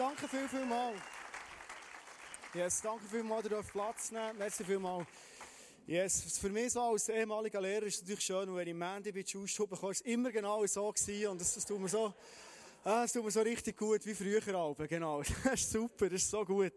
[0.00, 0.94] danke viel, viel mal.
[2.54, 4.38] Yes, danke viel mal, ihr dürft Platz nehmen.
[4.38, 5.06] Merci viel mal.
[5.86, 9.24] Yes, für mich so als ehemaliger Lehrer ist es natürlich schön, wenn ich Mandy bei
[9.26, 12.14] Schuss bekomme, es immer genau so gewesen und das, das tut mir so,
[12.82, 15.20] ah, das tut mir so richtig gut, wie früher Alben, genau.
[15.44, 16.72] Das ist super, das ist so gut.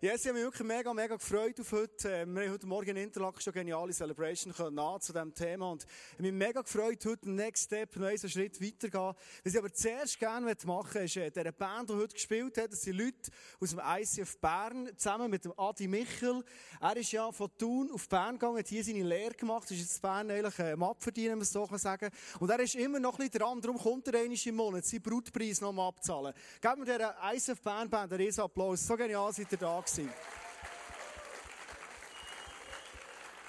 [0.00, 2.08] Yes, ich habe mich wirklich mega, mega gefreut auf heute.
[2.08, 5.70] Ähm, wir haben heute Morgen in Interlaken schon geniale Celebration können zu diesem Thema.
[5.70, 9.14] Und ich habe mich mega gefreut, heute den Next Step, noch einen Schritt weiterzugehen.
[9.44, 12.72] Was ich aber zuerst gerne machen möchte, ist, äh, dieser Band, die heute gespielt hat,
[12.72, 13.30] das sind Leute
[13.60, 16.42] aus dem ICF Bern, zusammen mit dem Adi Michel.
[16.80, 20.02] Er ist ja von Thun auf Bern gegangen, hat hier seine Lehre gemacht, ist jetzt
[20.02, 23.28] Bern eigentlich ein Map verdienen, wenn man so sagen Und er ist immer noch ein
[23.28, 26.34] bisschen dran, darum kommt er einmal im Monat seinen Brutpreis noch mal abzahlen.
[26.60, 28.86] Geben wir dieser ICF Bern Band einen Applaus.
[28.86, 30.10] So genial seid ihr da gewesen.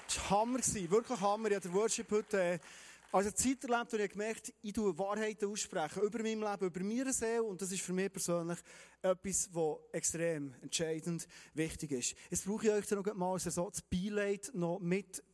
[0.06, 1.48] Das war Hammer, wirklich Hammer.
[1.48, 2.58] Ich habe den Worship heute äh,
[3.12, 7.12] als Zeit erlebt und ich gemerkt, ich tue Wahrheiten aussprechen über mein Leben, über meine
[7.12, 8.58] Seele und das ist für mich persönlich
[9.00, 12.14] etwas, was extrem entscheidend wichtig ist.
[12.30, 14.80] Jetzt brauche ich euch dann noch mal so das Beileid noch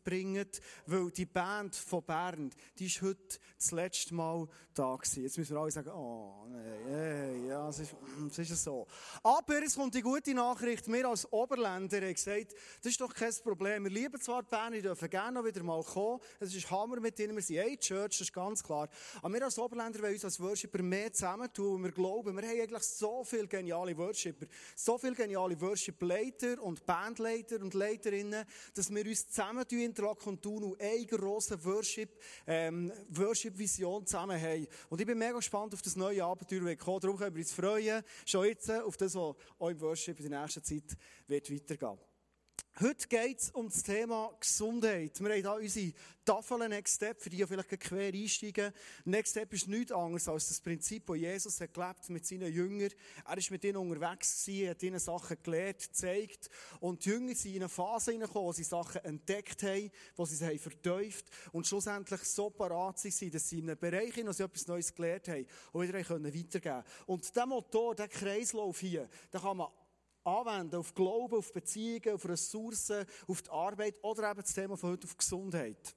[0.03, 0.49] mitbringen,
[0.87, 5.23] weil die Band von Bern, die ist heute das letzte Mal da gewesen.
[5.23, 7.95] Jetzt müssen wir alle sagen, oh, nee, ja, es ist,
[8.31, 8.87] es ist so.
[9.23, 13.33] Aber es kommt die gute Nachricht, wir als Oberländer haben gesagt, das ist doch kein
[13.43, 13.85] Problem.
[13.85, 16.21] Wir lieben zwar die Bern, wir dürfen gerne noch wieder mal kommen.
[16.41, 18.89] Es ist Hammer mit ihnen, wir sind eine Church, das ist ganz klar.
[19.21, 22.61] Aber wir als Oberländer wollen uns als Worshipper mehr zusammentun und wir glauben, wir haben
[22.61, 28.45] eigentlich so viel geniale Worshipper, so viele geniale Worship-Leiter und Bandleiter und Leiterinnen,
[28.75, 34.41] dass wir uns zusammen tun, Interlaken und tun und eine grosse Worship, ähm, Worship-Vision zusammen
[34.41, 34.67] haben.
[34.89, 37.05] Und ich bin mega gespannt auf das neue Abenteuer, das kommt.
[37.05, 40.41] Darum können wir uns freuen, schon jetzt auf das, was auch im Worship in der
[40.41, 41.99] nächsten Zeit wird weitergehen
[42.83, 45.21] Heute geht es um das Thema Gesundheit.
[45.21, 45.93] Wir haben hier unsere
[46.25, 48.73] Tafel Next Step, für die die vielleicht quer einsteigen.
[49.05, 52.91] Next Step ist nichts anderes als das Prinzip, das Jesus hat gelebt mit seinen Jüngern.
[53.25, 56.51] Er ist mit ihnen unterwegs hat ihnen Sachen gelehrt, gezeigt.
[56.81, 60.35] Und die Jünger sind in eine Phase hineingekommen, wo sie Sachen entdeckt haben, wo sie
[60.35, 61.13] sie haben
[61.53, 65.29] und schlussendlich so parat sind, dass sie in einem Bereich, in sie etwas Neues gelernt
[65.29, 66.85] haben, und wieder weitergeben können.
[67.07, 69.69] Und der Motor, der Kreislauf hier, da kann man
[70.25, 74.91] anwenden auf Glauben, auf Beziehungen, auf Ressourcen, auf die Arbeit oder eben das Thema von
[74.91, 75.95] heute auf Gesundheit.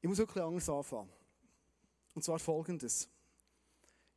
[0.00, 1.12] Ich muss wirklich anders anfangen.
[2.14, 3.08] Und zwar folgendes.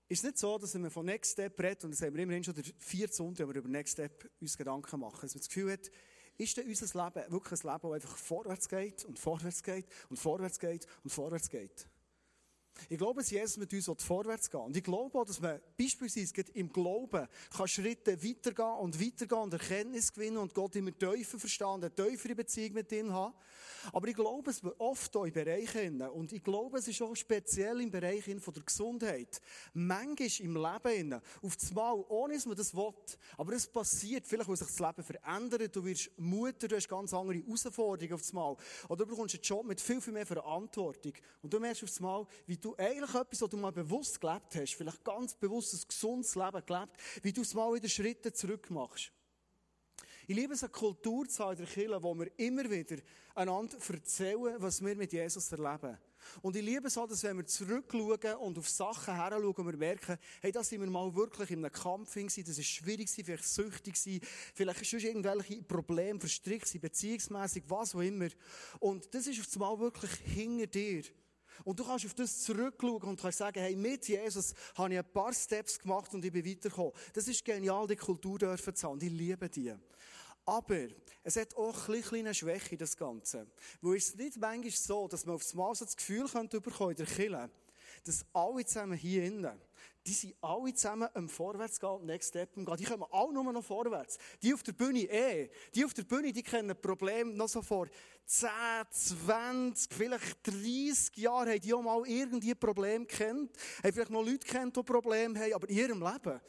[0.08, 2.24] Ist es nicht so, dass wenn man von Next Step redet, und das haben wir
[2.24, 5.40] immerhin schon der vierte Sonntag, wenn wir über Next Step uns Gedanken machen, dass man
[5.40, 5.92] das Gefühl hat,
[6.38, 10.18] ist denn unser Leben wirklich ein Leben, das einfach vorwärts geht und vorwärts geht und
[10.18, 11.88] vorwärts geht und vorwärts geht?
[12.90, 16.52] Ich glaube, dass Jesus mit uns vorwärts gehen Und ich glaube auch, dass man beispielsweise
[16.54, 21.68] im Glauben kann Schritte weitergehen und weitergehen und Erkenntnis gewinnen und Gott immer tiefer verstehen,
[21.68, 23.34] eine tiefere Beziehung mit ihm haben.
[23.94, 27.16] Aber ich glaube, es wird oft auch in Bereichen, und ich glaube, es ist auch
[27.16, 29.42] speziell im Bereich von der Gesundheit,
[29.74, 32.94] manchmal im Leben, auf das Mal, ohne dass man das will,
[33.38, 37.14] aber es passiert, vielleicht weil sich das Leben verändert, du wirst Mutter, du hast ganz
[37.14, 38.56] andere Herausforderungen auf das Mal,
[38.90, 42.00] oder du bekommst einen Job mit viel, viel mehr Verantwortung, und du merkst auf das
[42.00, 45.88] Mal, wie du eigentlich etwas, was du mal bewusst gelebt hast, vielleicht ganz bewusst ein
[45.88, 49.12] gesundes Leben gelebt, wie du es mal wieder Schritte zurück machst.
[50.28, 52.98] Ich liebe es, eine Kultur zu haben in der Kirche, wo wir immer wieder
[53.36, 56.00] einander erzählen, was wir mit Jesus erleben.
[56.42, 59.78] Und ich liebe es auch, dass wenn wir zurückschauen und auf Sachen heranschauen und wir
[59.78, 63.48] merken, hey, da sind wir mal wirklich in einem Kampf gewesen, das ist schwierig vielleicht
[63.48, 63.96] süchtig
[64.56, 68.30] vielleicht schon irgendwelche Probleme verstrickt gewesen, beziehungsmässig, was auch immer.
[68.80, 71.04] Und das ist auf einmal wirklich hinter dir.
[71.64, 75.12] Und du kannst auf das zurückschauen und kannst sagen, hey, mit Jesus habe ich ein
[75.12, 76.94] paar Steps gemacht und ich bin weitergekommen.
[77.14, 79.02] Das ist genial, die Kultur dürfen zu haben.
[79.02, 79.74] Ich liebe die.
[80.46, 80.88] Aber
[81.24, 83.48] es hat auch eine kleine Schwäche, das Ganze.
[83.82, 86.98] Wo ist es nicht manchmal so, dass man aufs so das Gefühl könnte bekommen in
[86.98, 87.50] der Kirche,
[88.04, 89.60] dass alle zusammen hier innen,
[90.06, 92.78] die sind alle zusammen am Vorwärts gehen, Next Step gehen.
[92.78, 94.18] Die kommen alle nur noch vorwärts.
[94.42, 95.50] Die auf der Bühne eh.
[95.74, 97.88] Die auf der Bühne, die kennen Probleme noch so vor
[98.26, 98.50] 10,
[98.92, 103.52] 20, vielleicht 30 Jahren haben die auch mal irgendwie Probleme kennt.
[103.84, 106.40] Haben vielleicht noch Leute kennt, die Probleme haben, aber in ihrem Leben.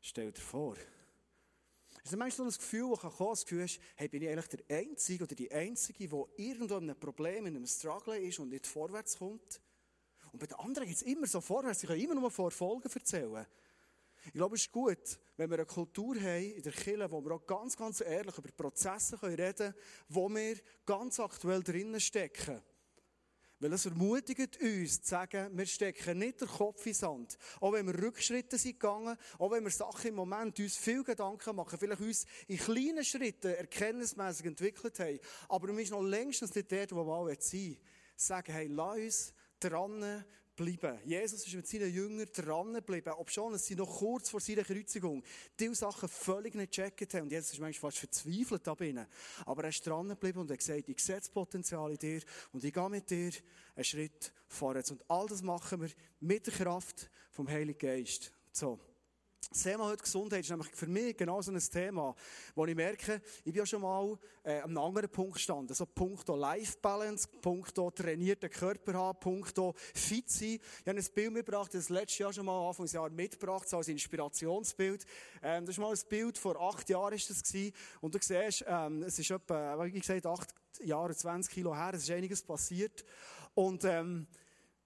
[0.00, 0.76] Stell dir vor.
[2.04, 4.28] Es ist manchmal so ein Gefühl, das kann kommen, das Gefühl hast, hey, bin ich
[4.28, 8.40] eigentlich der Einzige oder die Einzige, die irgendwo in einem Problem, in einem Struggle ist
[8.40, 9.60] und nicht vorwärts kommt?
[10.32, 11.80] Und bei den anderen geht es immer so vorwärts.
[11.80, 13.46] Sie können immer nur von Erfolgen erzählen.
[14.24, 17.32] Ich glaube, es ist gut, wenn wir eine Kultur haben in der Kirche, wo wir
[17.32, 19.74] auch ganz, ganz ehrlich über Prozesse reden können,
[20.08, 20.56] wo wir
[20.86, 22.62] ganz aktuell drinnen stecken.
[23.58, 27.36] Weil es ermutigt uns zu sagen, wir stecken nicht den Kopf in Sand.
[27.60, 31.54] Auch wenn wir Rückschritte sind gegangen, auch wenn wir Sachen im Moment uns viel Gedanken
[31.54, 35.20] machen, vielleicht uns in kleinen Schritten erkenntnismäßig entwickelt haben.
[35.48, 37.76] Aber wir sind noch längstens nicht dort, wo wir alle sein
[38.16, 39.34] Sagen, hey, lass uns
[39.70, 40.24] dran.
[41.04, 45.24] Jesus ist mit seinen Jüngern dran geblieben, obschon sie noch kurz vor seiner Kreuzigung
[45.58, 47.22] diese Sachen völlig nicht gecheckt haben.
[47.22, 49.06] Und jetzt ist manchmal fast verzweifelt da drinnen.
[49.46, 52.20] Aber er ist dran geblieben und hat gesagt, ich sehe das Potenzial in dir
[52.52, 53.32] und ich gehe mit dir
[53.74, 54.90] einen Schritt vorwärts.
[54.90, 58.30] Und all das machen wir mit der Kraft vom Heiligen Geist.
[58.52, 58.78] So.
[59.50, 62.14] Das Thema heute Gesundheit ist nämlich für mich genau so ein Thema,
[62.54, 65.74] wo ich merke, ich bin ja schon mal äh, an einem anderen Punkt gestanden.
[65.74, 70.58] So Punkto Life Balance, Punkto trainierten Körper haben, Punkto fit sein.
[70.80, 75.04] Ich habe ein Bild mitgebracht, das letztes Jahr schon mal Anfangsjahr mitgebracht, so als Inspirationsbild.
[75.42, 77.74] Ähm, das ist mal ein Bild, vor acht Jahren ist das gewesen.
[78.00, 82.04] Und du siehst, ähm, es ist etwa, wie gesagt, acht Jahre, 20 Kilo her, es
[82.04, 83.04] ist einiges passiert.
[83.54, 84.26] Und, ähm,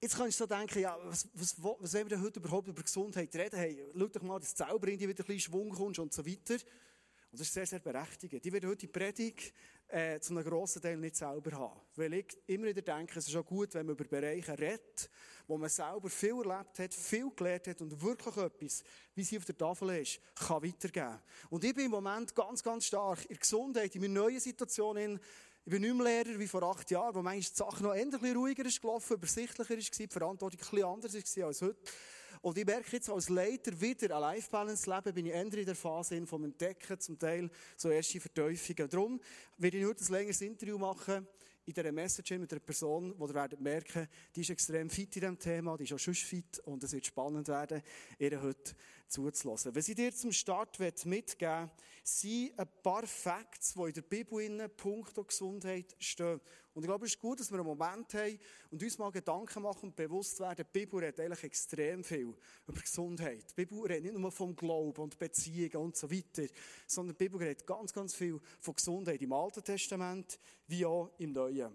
[0.07, 2.81] Jetzt kannst du so denken, ja, was, was, was wollen wir denn heute überhaupt über
[2.81, 3.59] Gesundheit reden?
[3.59, 6.15] Hey, schau doch mal, dass du selber in die wieder ein bisschen Schwung kommst und
[6.15, 6.55] so weiter.
[6.55, 8.47] Und das ist sehr, sehr berechtigt.
[8.47, 9.53] Ich werde heute die Predigt
[9.89, 11.81] äh, zu einem grossen Teil nicht selber haben.
[11.97, 15.11] Weil ich immer wieder denke, es ist auch gut, wenn man über Bereiche redet,
[15.49, 19.45] wo man selber viel erlebt hat, viel gelernt hat und wirklich etwas, wie sie auf
[19.45, 21.19] der Tafel ist, kann weitergeben.
[21.51, 25.19] Und ich bin im Moment ganz, ganz stark in Gesundheit, in meiner neuen Situation,
[25.67, 28.37] ich bin nicht mehr Lehrer wie vor acht Jahren, wo manchmal die Sache noch endlich
[28.37, 31.93] ruhiger ist gelaufen, übersichtlicher ist, die Verantwortung ein bisschen anders war als heute.
[32.41, 35.75] Und ich merke jetzt als Leiter wieder ein Life-Balance leben, bin ich ändere in der
[35.75, 38.89] Phase vom Entdecken, zum Teil so erste Verteufungen.
[38.89, 39.21] Darum
[39.59, 41.27] werde ich heute ein längeres Interview machen
[41.67, 45.21] in dieser Message mit einer Person, die ihr werdet merken, die ist extrem fit in
[45.21, 47.83] diesem Thema, die ist auch schon fit und es wird spannend werden,
[48.19, 48.75] ihr heute
[49.09, 49.75] zuzulassen.
[49.75, 51.71] Was ich dir zum Start mitgeben will,
[52.05, 56.41] sind ein paar Facts, die in der Bibel in puncto Gesundheit stehen.
[56.77, 58.39] Und ich glaube, es ist gut, dass wir einen Moment haben
[58.71, 62.35] und uns mal Gedanken machen und bewusst werden, die Bibel redet eigentlich extrem viel
[62.69, 63.47] über Gesundheit.
[63.51, 66.47] Die Bibel redet nicht nur vom Glauben und Beziehungen und so weiter,
[66.87, 71.33] sondern die Bibel redet ganz, ganz viel von Gesundheit im Alten Testament wie auch im
[71.33, 71.75] Neuen.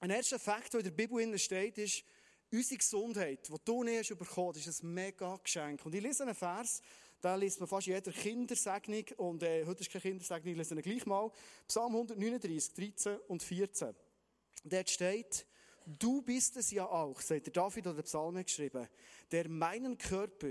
[0.00, 2.04] Ein erster Fakt, der in der Bibel steht, ist,
[2.52, 5.86] unsere Gesundheit, die du nicht hast bekommen, ist ein mega Geschenk.
[5.86, 6.82] Und ich lese einen Vers,
[7.22, 9.04] da liest man fast jeder Kindersegnung.
[9.16, 11.30] Und äh, heute ist keine Kindersegnung, ich lese ihn gleich mal.
[11.68, 13.94] Psalm 139, 13 und 14.
[14.64, 15.46] Dort steht,
[15.86, 18.88] du bist es ja auch, sagt der David oder der Psalm geschrieben,
[19.30, 20.50] der meinen Körper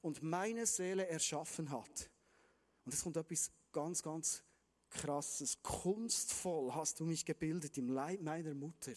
[0.00, 2.10] und meine Seele erschaffen hat.
[2.86, 4.42] Und es kommt etwas ganz, ganz
[4.88, 5.62] krasses.
[5.62, 8.92] Kunstvoll hast du mich gebildet im Leib meiner Mutter.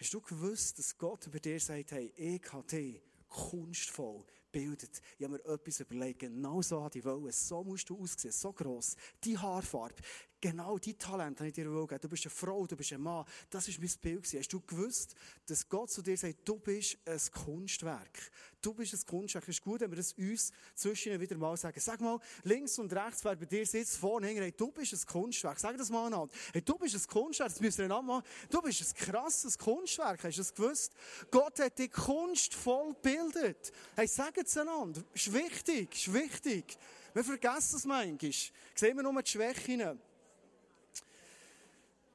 [0.00, 5.00] Hast du gewusst, dass Gott über dir sagt, hey, dich kunstvoll bildet.
[5.18, 7.32] Ich habe mir etwas überlegt, genau so hat ich wollen.
[7.32, 8.94] So musst du aussehen, so gross.
[9.24, 9.96] Die Haarfarbe,
[10.42, 11.98] genau die Talent habe ich dir gegeben.
[12.02, 13.24] Du bist eine Frau, du bist ein Mann.
[13.48, 14.26] Das war mein Bild.
[14.26, 15.14] Hast du gewusst,
[15.46, 18.30] dass Gott zu dir sagt, du bist ein Kunstwerk.
[18.60, 19.44] Du bist ein Kunstwerk.
[19.44, 21.80] Es ist gut, wenn wir das uns zwischen wieder mal sagen.
[21.80, 25.06] Sag mal, links und rechts, wer bei dir sitzt, vorne hinten, hey, du bist ein
[25.06, 25.58] Kunstwerk.
[25.58, 26.28] Sag das mal an.
[26.52, 27.48] Hey, du bist ein Kunstwerk.
[27.48, 28.26] Das müssen wir machen.
[28.50, 30.24] Du bist ein krasses Kunstwerk.
[30.24, 30.92] Hast du das gewusst?
[31.30, 33.72] Gott hat dich kunstvoll gebildet.
[33.94, 35.02] Hey, sag es einander.
[35.14, 36.76] Ist wichtig, ist wichtig.
[37.14, 38.32] Wir vergessen es manchmal.
[38.74, 40.00] Sehen wir nur die Schwächen.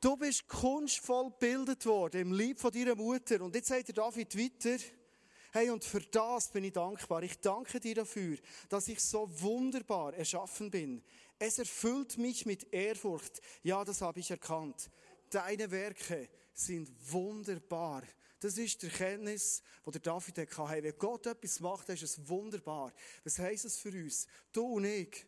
[0.08, 3.42] Du bist kunstvoll gebildet worden im Lieb von deiner Mutter.
[3.42, 4.82] Und jetzt sagt der David weiter,
[5.52, 7.24] hey, und für das bin ich dankbar.
[7.24, 8.38] Ich danke dir dafür,
[8.70, 11.04] dass ich so wunderbar erschaffen bin.
[11.38, 13.42] Es erfüllt mich mit Ehrfurcht.
[13.64, 14.90] Ja, das habe ich erkannt.
[15.30, 18.04] Deine Werke sind wunderbar.
[18.40, 20.70] Das ist die Erkenntnis, die der David hatte.
[20.70, 22.94] Hey, wenn Gott etwas macht, ist es wunderbar.
[23.26, 24.26] Was heisst es für uns?
[24.54, 25.26] Du und ich,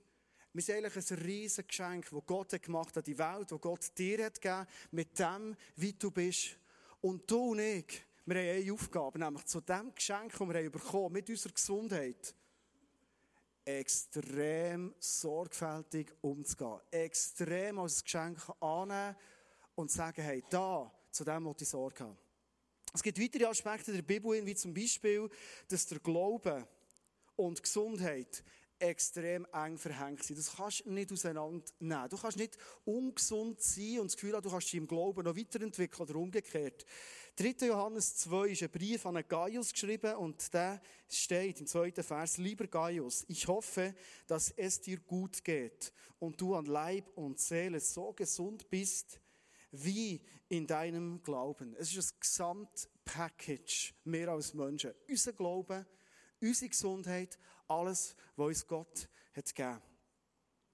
[0.53, 4.25] wir sind eigentlich ein riesiges Geschenk, das Gott gemacht hat, die Welt, das Gott dir
[4.25, 6.57] hat gegeben, mit dem, wie du bist.
[7.01, 10.71] Und du und ich, wir haben eine Aufgabe, nämlich zu dem Geschenk, das wir haben
[10.71, 12.35] bekommen, mit unserer Gesundheit,
[13.65, 16.79] extrem sorgfältig umzugehen.
[16.89, 19.15] Extrem als Geschenk annehmen
[19.75, 22.17] und sagen, hey, da, zu dem muss ich Sorge haben.
[22.93, 25.29] Es gibt weitere Aspekte der Bibel, wie zum Beispiel,
[25.67, 26.67] dass der Glaube
[27.35, 28.43] und Gesundheit
[28.79, 30.39] extrem eng verhängt sind.
[30.39, 32.09] Das kannst du nicht auseinandernehmen.
[32.09, 35.35] Du kannst nicht ungesund sein und das Gefühl haben, du kannst dich im Glauben noch
[35.35, 36.85] weiterentwickeln oder umgekehrt.
[37.35, 37.67] 3.
[37.67, 42.67] Johannes 2 ist ein Brief an Gaius geschrieben und da steht im zweiten Vers, lieber
[42.67, 43.95] Gaius, ich hoffe,
[44.27, 49.21] dass es dir gut geht und du an Leib und Seele so gesund bist,
[49.71, 51.75] wie in deinem Glauben.
[51.77, 54.93] Es ist ein Gesamtpackage, mehr als Menschen.
[55.07, 55.85] Unser Glaube,
[56.41, 57.37] unsere Gesundheit,
[57.69, 59.81] alles, was uns Gott hat gegeben.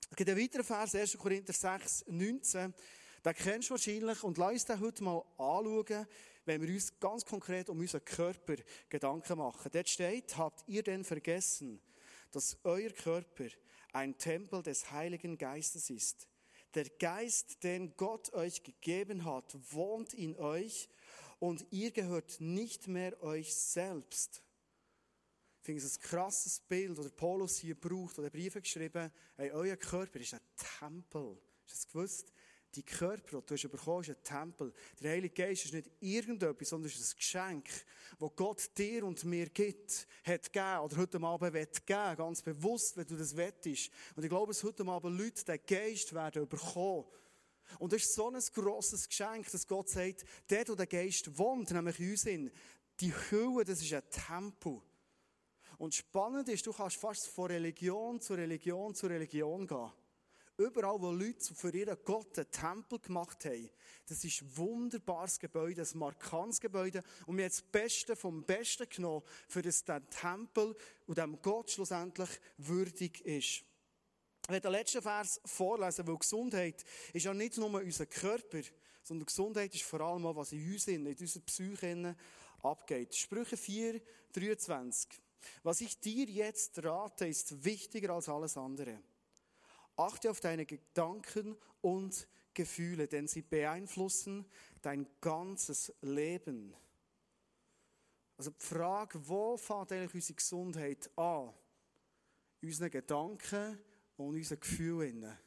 [0.09, 1.17] Es gibt einen weiteren Vers, 1.
[1.17, 2.73] Korinther 6, 19.
[3.23, 6.07] Den kennst du wahrscheinlich und lass uns den heute mal anschauen,
[6.45, 8.55] wenn wir uns ganz konkret um unseren Körper
[8.87, 9.71] Gedanken machen.
[9.73, 11.81] Dort steht, habt ihr denn vergessen,
[12.31, 13.47] dass euer Körper
[13.93, 16.27] ein Tempel des Heiligen Geistes ist?
[16.75, 20.87] Der Geist, den Gott euch gegeben hat, wohnt in euch
[21.39, 24.44] und ihr gehört nicht mehr euch selbst.
[25.65, 29.75] Ich finde es ein krasses Bild, das Paulus hier braucht, oder Briefe geschrieben, hey, euer
[29.75, 30.39] Körper ist ein
[30.77, 31.39] Tempel.
[31.63, 32.33] Hast du das gewusst?
[32.75, 34.71] Die Körper, die du bekommen ist ein Tempel.
[35.01, 37.67] Der Heilige Geist ist nicht irgendetwas, sondern ist ein Geschenk,
[38.19, 42.95] das Gott dir und mir gibt, hat gegeben, oder heute Abend wird geben, ganz bewusst,
[42.95, 43.89] wenn du das wettest.
[44.15, 47.05] Und ich glaube, dass heute Abend Leute den Geist werden bekommen.
[47.79, 51.71] Und das ist so ein grosses Geschenk, dass Gott sagt, der, der der Geist wohnt,
[51.71, 52.53] nämlich in uns,
[52.99, 54.79] die Hülle, das ist ein Tempel.
[55.77, 59.91] Und spannend ist, du kannst fast von Religion zu Religion zu Religion gehen.
[60.57, 63.69] Überall, wo Leute für ihren Gott einen Tempel gemacht haben,
[64.07, 67.03] das ist ein wunderbares Gebäude, ein markantes Gebäude.
[67.25, 70.73] Und wir haben das Beste vom Besten genommen, für das der Tempel
[71.07, 73.65] und dem Gott schlussendlich würdig ist.
[74.43, 78.61] Ich werde den letzten Vers vorlesen, weil Gesundheit ist ja nicht nur unser Körper,
[79.03, 82.15] sondern Gesundheit ist vor allem auch, was in uns, in unserer Psyche
[82.61, 83.13] abgeht.
[83.13, 84.01] Sprüche 4,
[84.31, 85.24] 23.
[85.63, 89.01] Was ich dir jetzt rate, ist wichtiger als alles andere.
[89.95, 94.45] Achte auf deine Gedanken und Gefühle, denn sie beeinflussen
[94.81, 96.73] dein ganzes Leben.
[98.37, 101.53] Also die Frage, wo fängt eigentlich unsere Gesundheit an?
[102.61, 103.79] Unsere Gedanken
[104.17, 105.39] und unsere Gefühle.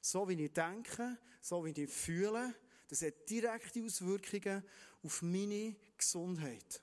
[0.00, 2.54] So wie ich denke, so wie ich fühle,
[2.88, 4.62] das hat direkte Auswirkungen
[5.02, 6.82] auf meine Gesundheit.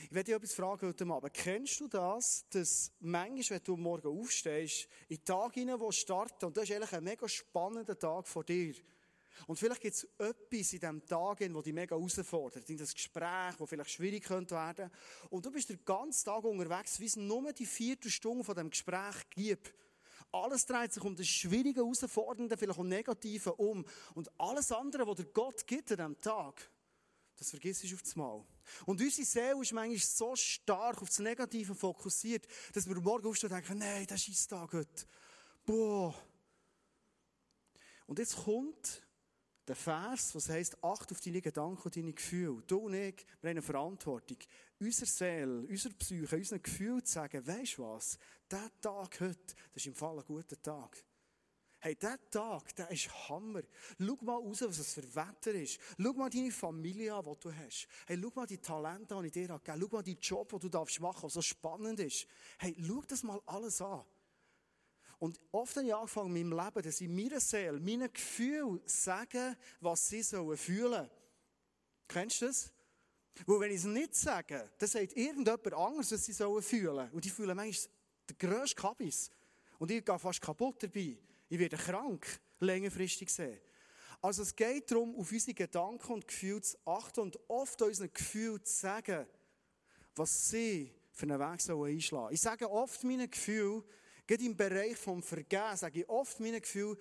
[0.00, 1.34] Ich werde dich etwas fragen heute Abend.
[1.34, 6.56] Kennst du das, dass manchmal, wenn du morgen aufstehst, in Tag hinein, wo starten, und
[6.56, 8.76] das ist eigentlich ein mega spannender Tag vor dir.
[9.48, 12.70] Und vielleicht gibt es etwas in diesem Tag, das dich mega herausfordert.
[12.70, 14.88] In das Gespräch, das vielleicht schwierig könnte werden.
[15.30, 18.70] Und du bist den ganzen Tag unterwegs, wie es nur die vierte Stunde von dem
[18.70, 19.74] Gespräch gibt.
[20.30, 23.84] Alles dreht sich um das Schwierige, Herausfordernde, vielleicht um Negative um.
[24.14, 26.70] Und alles andere, was dir Gott gibt an diesem Tag,
[27.36, 28.44] das vergisst du auf das Mal.
[28.86, 33.50] Und unsere Seele ist manchmal so stark auf das Negative fokussiert, dass wir morgen aufstehen
[33.50, 35.06] und denken, nein, das ist Tag heute.
[35.64, 36.14] Boah.
[38.06, 39.02] Und jetzt kommt
[39.68, 42.62] der Vers, was heißt, acht auf deine Gedanken und deine Gefühle.
[42.66, 44.38] Du und ich, wir haben eine Verantwortung,
[44.80, 48.18] unserer Seele, unserer Psyche, unseren Gefühlen zu sagen, weisst du was,
[48.50, 51.04] der Tag heute, das ist im Fall ein guter Tag.
[51.80, 53.62] Hey, dieser Tag, der ist Hammer.
[53.98, 55.78] Schau mal raus, was es für Wetter ist.
[55.96, 57.86] Schau mal deine Familie an, die du hast.
[58.06, 60.68] Hey, schau mal die Talente die ich dir gegeben Schau mal die Job, den du
[60.68, 62.26] darfst machen, der so spannend ist.
[62.58, 64.04] Hey, schau das mal alles an.
[65.20, 69.56] Und oft habe ich angefangen in meinem Leben, dass ich meiner Seele, meinen Gefühlen sagen,
[69.80, 71.08] was sie sollen fühlen.
[72.08, 72.72] Kennst du das?
[73.46, 77.08] Weil wenn ich es nicht sage, dann sagt irgendjemand anderes, was sie sollen fühlen.
[77.12, 77.92] Und die fühlen manchmal
[78.30, 79.30] den grössten Kabis.
[79.78, 81.18] Und ich gehe fast kaputt dabei.
[81.48, 82.26] Ich werde krank,
[82.60, 83.58] längerfristig sehen.
[84.20, 88.64] Also es geht darum, auf unsere Gedanken und Gefühle zu achten und oft unseren Gefühlen
[88.64, 89.26] zu sagen,
[90.16, 92.34] was sie für einen Weg sollen einschlagen.
[92.34, 93.84] Ich sage oft meinen Gefühlen,
[94.26, 96.96] gerade im Bereich vom Vergehen, sage ich oft meinen Gefühlen,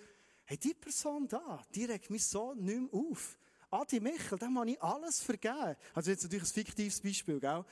[0.46, 3.38] hey, die Person da, die regt mich so nicht mehr auf.
[3.70, 5.76] Adi Michel, dem habe ich alles vergeben.
[5.94, 7.66] Also jetzt natürlich ein fiktives Beispiel, gell?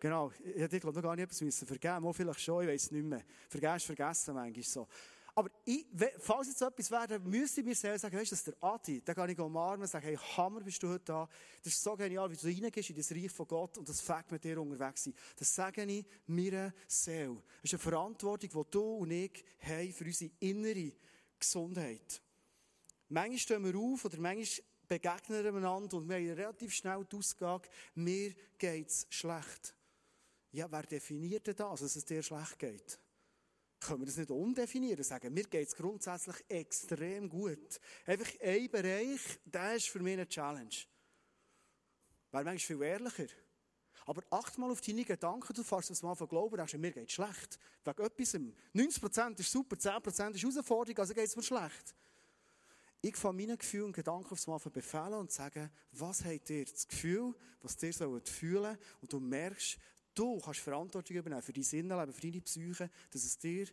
[0.00, 2.90] Genau, ich hätte glaube noch gar nicht etwas müssen vergeben, vielleicht schon, ich weiß es
[2.90, 3.22] nicht mehr.
[3.48, 4.88] Vergeben ist vergessen manchmal so.
[5.34, 5.86] Aber ich,
[6.18, 9.00] falls jetzt etwas wäre, müsste ich mir selber sagen, weißt du, das ist der Adi.
[9.02, 11.28] Da kann ich umarmen und sagen, hey, Hammer, bist du heute da.
[11.62, 14.30] Das ist so genial, wie du reingehst in das Reich von Gott und das Fakt
[14.30, 15.14] mit dir unterwegs sein.
[15.36, 17.42] Das sage ich mir Seele.
[17.62, 20.92] Das ist eine Verantwortung, die du und ich haben für unsere innere
[21.38, 22.20] Gesundheit.
[23.08, 27.16] Manchmal stehen wir auf oder manchmal begegnen wir einander und wir haben relativ schnell die
[27.16, 29.74] Ausgabe, mir geht es schlecht.
[30.50, 32.98] Ja, wer definiert denn das, dass es dir schlecht geht?
[33.82, 37.80] Können wir das nicht undefinieren, sagen, mir geht es grundsätzlich extrem gut.
[38.06, 40.74] Einfach ein Bereich, der ist für mich eine Challenge.
[42.30, 43.26] Wäre manchmal viel ehrlicher.
[44.06, 47.08] Aber acht mal auf deine Gedanken, du fährst das mal von Glauben, denkst, mir geht
[47.08, 47.58] es schlecht.
[47.84, 48.34] Wegen etwas,
[48.74, 51.94] 90% ist super, 10% ist Herausforderung, also geht es mir schlecht.
[53.00, 56.86] Ich fange meine Gefühle und Gedanken aufs Mal befehlen und sage, was habt ihr das
[56.86, 59.78] Gefühl, was ihr sollt fühlen und du merkst,
[60.14, 63.66] Du kannst Verantwortung übernehmen für dein Sinnenleben, für deine Psyche, dass es dir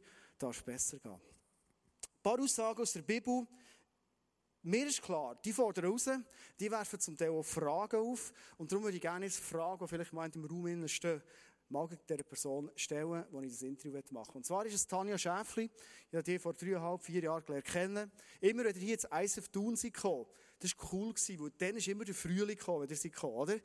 [0.65, 1.11] besser geht.
[1.11, 1.19] Ein
[2.23, 3.45] paar Aussagen aus der Bibel.
[4.61, 6.09] Mir ist klar, die fordern raus,
[6.59, 8.33] die werfen zum Teil auch Fragen auf.
[8.57, 11.21] Und darum würde ich gerne jetzt Fragen, die vielleicht mal im Raum stehen,
[11.69, 14.33] mal dieser Person stellen, die ich das Interview machen möchte.
[14.33, 15.69] Und zwar ist es Tanja Schäfli.
[16.09, 18.11] Ich habe die vor dreieinhalb, vier Jahren gelernt kennen.
[18.41, 21.87] Immer, wenn ihr hier ins Eis auf Thun seid, das war cool, weil dann ist
[21.87, 23.59] immer der Frühling gekommen, wenn ihr seid oder?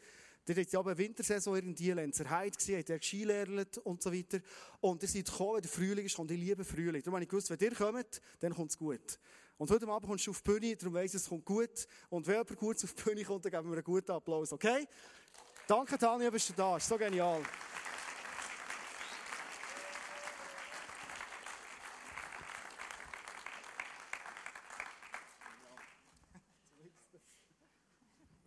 [0.47, 4.41] Der hat ja aber Wintersaison irgendwie Lenzer Heid gesehen, hat er geskilernt und so weiter.
[4.81, 7.03] Und ihr seid gekommen, wenn der Frühling ist, und ich liebe Frühling.
[7.03, 9.19] Darum habe ich gewusst, wenn ihr kommt, dann kommt es gut.
[9.57, 11.87] Und heute Abend kommst du auf die Bühne, darum weiss ich, es kommt gut.
[12.11, 14.87] Und wenn jemand gut auf die Bühne kommt, dann geben wir einen guten Applaus, okay?
[15.67, 16.77] Danke, Tanja, bist du da.
[16.77, 17.41] Ist so genial.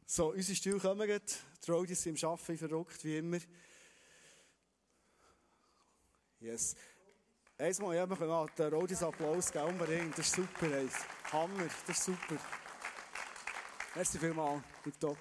[0.06, 1.44] So, unsere Stühle kommen jetzt.
[1.68, 3.40] Die Roadies sind im Arbeiten verrückt, wie immer.
[6.40, 6.76] Yes.
[7.58, 10.18] Einmal, ja, wir können den Roadies Applaus geben, unbedingt.
[10.18, 10.88] Das ist super, ey.
[11.32, 12.38] Hammer, das ist super.
[13.96, 14.64] Merci vielmals,
[14.98, 15.18] top.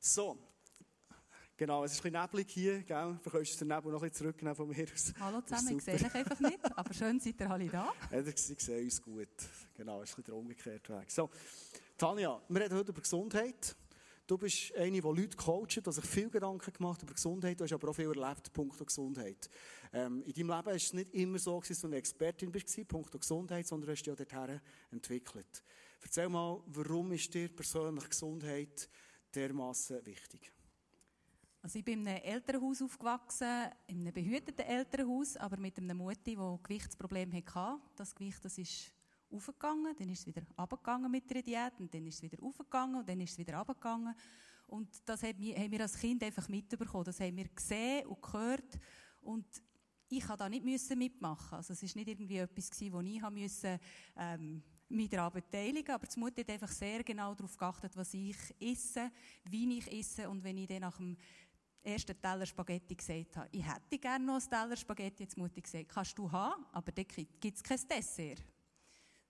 [0.00, 0.36] So.
[1.56, 3.18] Genau, es ist ein bisschen neblig hier, gell?
[3.22, 5.14] Du kannst den Nebel noch ein bisschen zurücknehmen von mir aus.
[5.18, 7.92] Hallo zusammen, ich sehe euch einfach nicht, aber schön seid ihr alle da.
[8.12, 9.28] Ja, sie sehen uns gut.
[9.74, 11.10] Genau, es ist ein bisschen der umgekehrte Weg.
[11.10, 11.30] So.
[11.96, 13.74] Tanja, wir reden heute über Gesundheit.
[14.28, 17.58] Du bist eine, die Leute coacht, die sich viel Gedanken gemacht über Gesundheit.
[17.58, 19.48] Du hast aber auch viel erlebt, Punkt Gesundheit.
[19.90, 23.10] Ähm, in deinem Leben war es nicht immer so, dass du eine Expertin bist, Punkt
[23.18, 25.64] Gesundheit, sondern hast dich auch dorthin entwickelt.
[26.02, 28.90] Erzähl mal, warum ist dir persönlich Gesundheit
[29.34, 30.52] dermaßen wichtig?
[31.62, 36.20] Also ich bin in einem Elternhaus aufgewachsen, in einem behüteten Elternhaus, aber mit einer Mutter,
[36.26, 37.80] die Gewichtsprobleme hatte.
[37.96, 38.92] Das Gewicht, das ist
[39.30, 42.96] aufgegangen, dann ist es wieder abgegangen mit der Diät und dann ist es wieder aufgegangen
[42.96, 44.14] und dann ist es wieder abgegangen.
[44.66, 47.04] Und das haben wir als Kind einfach mitbekommen.
[47.04, 48.78] Das haben wir gesehen und gehört.
[49.22, 49.46] Und
[50.10, 50.64] ich musste da nicht
[50.96, 51.56] mitmachen.
[51.56, 53.80] Also es war nicht irgendwie etwas, wo ich musste,
[54.16, 58.36] ähm, mich daran beteiligen Aber die Mutter hat einfach sehr genau darauf geachtet, was ich
[58.58, 59.10] esse,
[59.44, 60.28] wie ich esse.
[60.28, 61.16] Und wenn ich dann nach dem
[61.82, 65.88] ersten Teller Spaghetti gesagt habe, ich hätte gerne noch einen Teller Spaghetti, die Mutter gesagt,
[65.88, 68.44] kannst du haben, aber dann gibt es kein Dessert.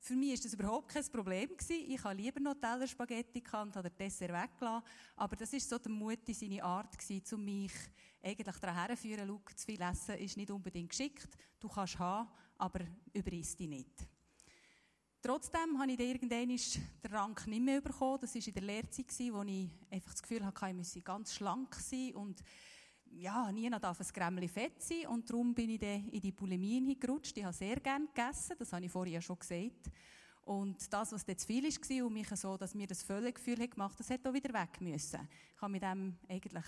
[0.01, 1.51] Für mich war das überhaupt kein Problem.
[1.69, 4.83] Ich habe lieber noch Teller Spaghetti und habe den Dessert weggelassen.
[5.17, 6.97] Aber das war so der Mutti seine Art,
[7.33, 7.73] um mich
[8.23, 11.29] eigentlich daran herzuführen, zu viel essen ist nicht unbedingt geschickt.
[11.59, 12.81] Du kannst haben, aber
[13.13, 14.07] überiss dich nicht.
[15.21, 18.19] Trotzdem habe ich irgendwann den Rang nicht mehr bekommen.
[18.21, 21.75] Das war in der Lehrzeit, wo ich einfach das Gefühl hatte, ich müsse ganz schlank
[21.75, 22.41] sein und
[23.13, 26.81] ja, nie darf ein Grämmchen fett sein und darum bin ich dann in die Bulimie
[26.81, 27.37] hingerutscht.
[27.37, 29.91] Ich habe sehr gerne gegessen, das habe ich vorhin ja schon gesagt.
[30.43, 33.73] Und das, was dann zu viel war und mich so, dass mir das Völlegefühl hat
[33.73, 35.29] gemacht, das hätte auch wieder weg müssen.
[35.55, 36.65] Ich habe mit dem eigentlich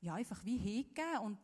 [0.00, 1.38] ja, einfach wie hingegeben und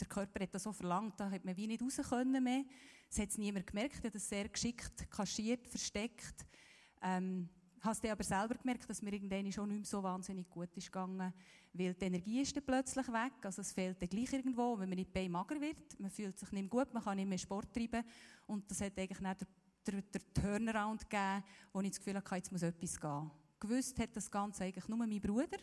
[0.00, 2.64] der Körper hat das so verlangt, da hat man wie nicht raus können mehr.
[3.10, 6.46] Es hat es niemand gemerkt, er hat das sehr geschickt kaschiert, versteckt.
[7.02, 7.48] Ähm,
[7.80, 10.86] hast du aber selber gemerkt, dass mir irgendwann schon nicht mehr so wahnsinnig gut ist
[10.86, 11.32] gegangen,
[11.72, 14.98] weil die Energie ist dann plötzlich weg, also es fehlt dann gleich irgendwo, wenn man
[14.98, 17.72] nicht bei mager wird, man fühlt sich nicht mehr gut, man kann nicht mehr Sport
[17.72, 18.04] treiben.
[18.46, 19.46] Und das hat eigentlich nicht
[19.86, 23.30] der, der, Turnaround gegeben, wo ich das Gefühl hatte, jetzt muss etwas gehen.
[23.60, 25.58] Gewusst hat das Ganze eigentlich nur mein Bruder,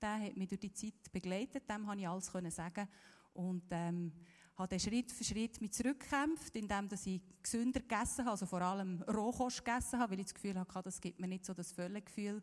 [0.00, 2.88] der hat mich durch die Zeit begleitet, dem konnte ich alles sagen.
[3.32, 4.12] Und ähm,
[4.56, 9.02] habe dann Schritt für Schritt mich zurückgekämpft, indem ich gesünder gegessen habe, also vor allem
[9.02, 12.42] Rohkost gegessen habe, weil ich das Gefühl hatte, das gibt mir nicht so das Völlegefühl.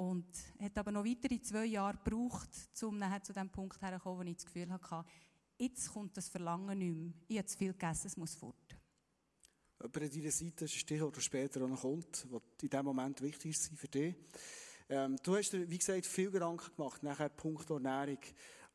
[0.00, 0.24] Und
[0.58, 2.48] hat aber noch weitere zwei Jahre gebraucht,
[2.80, 5.04] um nachher zu dem Punkt herzukommen, wo ich das Gefühl hatte,
[5.58, 7.12] jetzt kommt das Verlangen nicht mehr.
[7.28, 8.78] Ich habe zu viel gegessen, es muss fort.
[9.78, 13.20] Jemand an deiner Seite ist ein Stichwort, das später noch kommt, was in diesem Moment
[13.20, 14.14] wichtig ist für dich.
[14.88, 18.20] Ähm, du hast dir, wie gesagt, viel Gedanken gemacht, nachher Punkt Ernährung.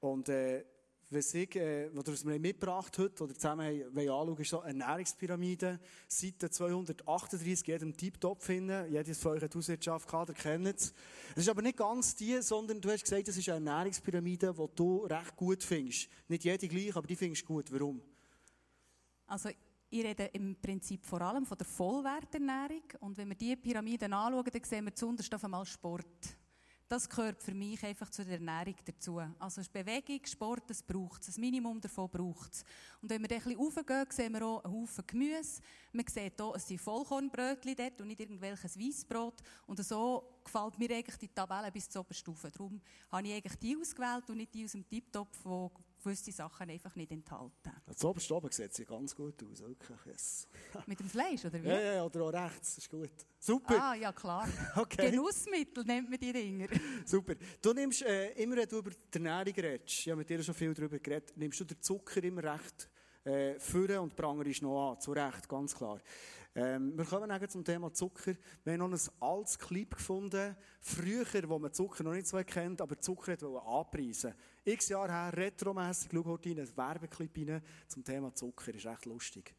[0.01, 0.63] Und äh,
[1.09, 5.79] was ich, äh, was wir mitgebracht heute, oder zusammen wollen anschauen, ist so Ernährungspyramide.
[6.07, 8.91] Seite 238, jedem Tiptop finden.
[8.91, 10.93] Jedes von euch hat Hauswirtschaft gehabt, ihr kennt es.
[11.31, 14.75] Es ist aber nicht ganz die, sondern du hast gesagt, es ist eine Ernährungspyramide, die
[14.75, 16.09] du recht gut findest.
[16.27, 17.71] Nicht jede gleich, aber die findest du gut.
[17.71, 18.01] Warum?
[19.27, 19.49] Also,
[19.89, 22.83] ich rede im Prinzip vor allem von der Vollwerternährung.
[22.99, 26.37] Und wenn wir diese Pyramide anschauen, dann sehen wir zuunterst auf einmal Sport.
[26.87, 29.19] Das gehört für mich einfach zu der Ernährung dazu.
[29.39, 31.27] Also Bewegung, Sport, das braucht es.
[31.27, 32.63] Das Minimum davon braucht es.
[33.01, 35.61] Und wenn wir dann ein bisschen raufgehen, sehen wir auch einen Haufen Gemüse.
[35.95, 39.41] Man sieht hier, es sind Vollkornbrötchen dort und nicht irgendwelches Weissbrot.
[39.65, 42.51] Und so gefällt mir eigentlich die Tabelle bis zur Oberstufe.
[42.51, 45.69] Darum habe ich eigentlich die ausgewählt und nicht die aus dem Tiptopf, die
[46.03, 47.71] gewisse Sachen einfach nicht enthalten.
[47.85, 49.97] Das oberste oben sieht ja ganz gut aus, wirklich.
[50.05, 50.49] Yes.
[50.85, 51.67] Mit dem Fleisch, oder wie?
[51.69, 53.25] Ja, ja, oder auch rechts, das ist gut.
[53.39, 53.81] Super.
[53.81, 54.49] Ah, ja klar.
[54.75, 55.11] Okay.
[55.11, 56.67] Genussmittel nennt man die Dinger.
[57.05, 57.35] Super.
[57.61, 60.53] Du nimmst, äh, immer wenn du über die Ernährung redest, ich habe mit dir schon
[60.53, 62.89] viel darüber geredet, nimmst du den Zucker immer recht
[63.25, 65.99] äh, führen und Pranger ist noch an, zu Recht, ganz klar.
[66.57, 68.33] Ähm, wir kommen jetzt zum Thema Zucker.
[68.63, 72.81] Wir haben noch ein altes Clip gefunden, früher, wo man Zucker noch nicht so kennt,
[72.81, 74.33] aber Zucker hat anpreisen
[74.63, 79.05] X Jahre her, retromässig, schau heute rein, ein Werbeclip rein zum Thema Zucker, ist echt
[79.05, 79.53] lustig.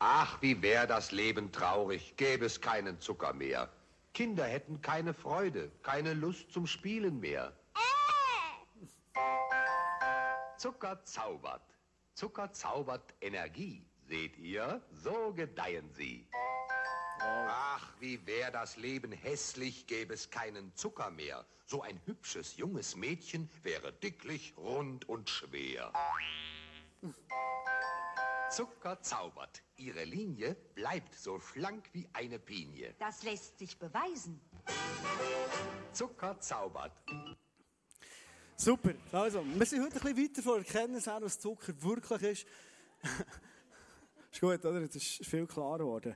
[0.00, 3.70] Ach, wie wäre das Leben traurig, gäbe es keinen Zucker mehr.
[4.12, 7.56] Kinder hätten keine Freude, keine Lust zum Spielen mehr.
[10.58, 11.71] Zucker zaubert.
[12.22, 16.28] Zucker zaubert Energie Seht ihr, so gedeihen sie.
[17.18, 21.44] Ach, wie wär das Leben hässlich, gäbe es keinen Zucker mehr.
[21.66, 25.92] So ein hübsches junges Mädchen wäre dicklich, rund und schwer.
[28.50, 29.60] Zucker zaubert.
[29.74, 32.94] Ihre Linie bleibt so schlank wie eine Pinie.
[33.00, 34.40] Das lässt sich beweisen.
[35.92, 36.92] Zucker zaubert.
[38.56, 38.92] Super.
[39.10, 42.46] Also, wir sind heute ein bisschen weiter von Erkenntnis her, was Zucker wirklich ist.
[44.32, 44.80] ist gut, oder?
[44.86, 46.14] Das ist viel klarer geworden.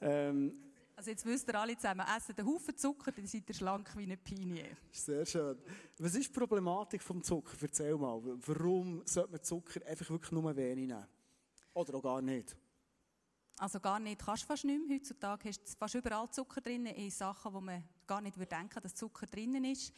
[0.00, 3.90] Ähm, Also jetzt wisst ihr alle zusammen, essen einen Haufen Zucker, dann seid ihr schlank
[3.96, 4.76] wie eine Pinie.
[4.90, 5.58] sehr schön.
[5.98, 7.56] Was ist die Problematik vom Zucker?
[7.60, 8.22] Erzähl mal.
[8.46, 11.06] Warum sollte man Zucker einfach wirklich nur wenig nehmen?
[11.74, 12.56] Oder auch gar nicht?
[13.58, 14.96] Also gar nicht, kannst du fast nicht mehr.
[14.96, 18.80] Heutzutage hast du fast überall Zucker drin, in Sachen, wo man gar nicht würde denken
[18.82, 19.92] dass Zucker drin ist.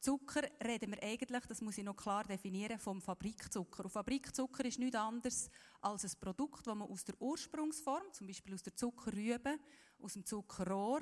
[0.00, 3.84] Zucker reden wir eigentlich, das muss ich noch klar definieren, vom Fabrikzucker.
[3.84, 8.54] Und Fabrikzucker ist nichts anderes als ein Produkt, das man aus der Ursprungsform, zum Beispiel
[8.54, 9.58] aus der Zuckerrübe,
[10.00, 11.00] aus dem Zuckerrohr,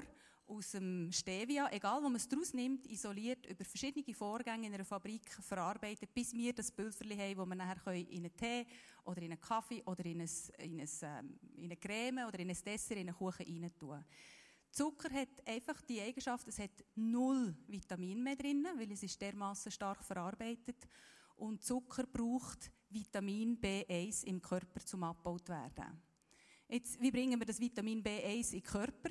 [0.49, 4.85] aus dem Stevia, egal wo man es daraus nimmt, isoliert, über verschiedene Vorgänge in einer
[4.85, 8.67] Fabrik verarbeitet, bis wir das Pülverli haben, das wir nachher in einen Tee
[9.05, 12.49] oder in einen Kaffee oder in, ein, in, ein, ähm, in eine Creme oder in
[12.49, 14.05] ein Dessert, in einen Kuchen rein tun.
[14.77, 19.73] Zucker hat einfach die Eigenschaft, es hat null Vitamin mehr drin, weil es ist dermaßen
[19.73, 20.87] stark verarbeitet.
[21.37, 25.99] Und Zucker braucht Vitamin B1 im Körper zum abgebaut werden.
[26.69, 29.11] Jetzt, wie bringen wir das Vitamin B1 in den Körper?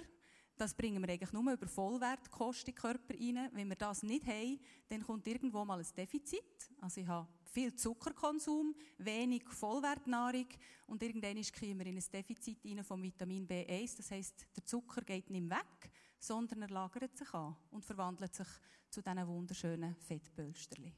[0.58, 3.50] Das bringen wir eigentlich nur über Vollwertkost in den Körper rein.
[3.54, 6.70] Wenn wir das nicht haben, dann kommt irgendwo mal ein Defizit.
[6.80, 10.48] Also ich habe viel Zuckerkonsum, wenig Vollwertnahrung
[10.88, 13.98] und irgendwann kommen wir in ein Defizit rein vom Vitamin B1.
[13.98, 18.48] Das heißt, der Zucker geht nicht weg, sondern er lagert sich an und verwandelt sich
[18.90, 20.94] zu diesen wunderschönen Fettpölsterchen.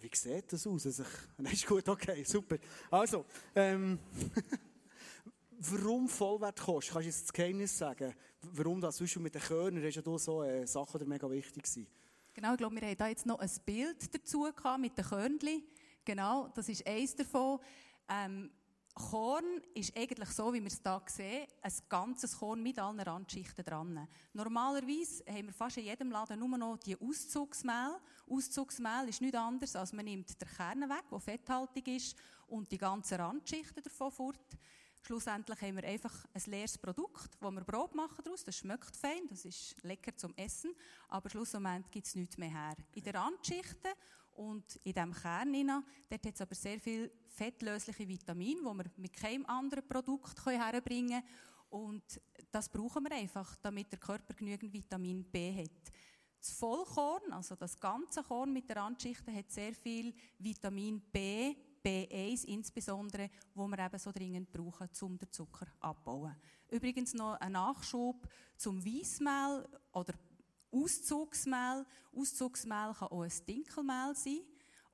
[0.00, 0.86] Wie sieht das aus?
[0.86, 1.04] Also,
[1.50, 2.58] ist gut, okay, super.
[2.90, 3.98] Also, ähm,
[5.58, 6.90] warum Vollwertkost?
[6.90, 8.14] Kannst du jetzt das Geheimnis sagen?
[8.42, 8.96] Warum das?
[8.96, 11.88] Sonst mit den Körnern ist ja da so äh, Sachen, die mega wichtig sind.
[12.34, 15.62] Genau, ich glaube, wir haben da jetzt noch ein Bild dazu gehabt mit den Körnchen.
[16.04, 17.58] Genau, das ist eins davon.
[18.08, 18.50] Ähm,
[18.94, 23.64] Korn ist eigentlich so, wie wir es hier sehen, ein ganzes Korn mit allen Randschichten
[23.64, 24.08] dran.
[24.32, 27.96] Normalerweise haben wir fast in jedem Laden nur noch die Auszugsmehl.
[28.28, 32.16] Auszugsmehl ist nichts anderes, als man nimmt den Kern weg, der fetthaltig ist,
[32.48, 34.58] und die ganzen Randschichten davon fort.
[35.08, 38.44] Schlussendlich haben wir einfach ein leeres Produkt, wo wir Brot machen daraus.
[38.44, 40.74] Das schmeckt fein, das ist lecker zum Essen,
[41.08, 42.74] aber schlussendlich gibt es nichts mehr her.
[42.92, 43.90] In den Randschichten
[44.32, 48.84] und in diesem Kern hinein, dort hat es aber sehr viel fettlösliche Vitamine, die wir
[48.98, 51.24] mit keinem anderen Produkt herbringen können.
[51.70, 55.90] Und das brauchen wir einfach, damit der Körper genügend Vitamin B hat.
[56.38, 62.44] Das Vollkorn, also das ganze Korn mit der Randschichten, hat sehr viel Vitamin B, B1
[62.44, 66.36] insbesondere, wo wir eben so dringend brauchen, um den Zucker abzubauen.
[66.70, 70.14] Übrigens noch ein Nachschub zum Weissmehl oder
[70.70, 71.86] Auszugsmehl.
[72.14, 74.40] Auszugsmehl kann auch ein Dinkelmehl sein.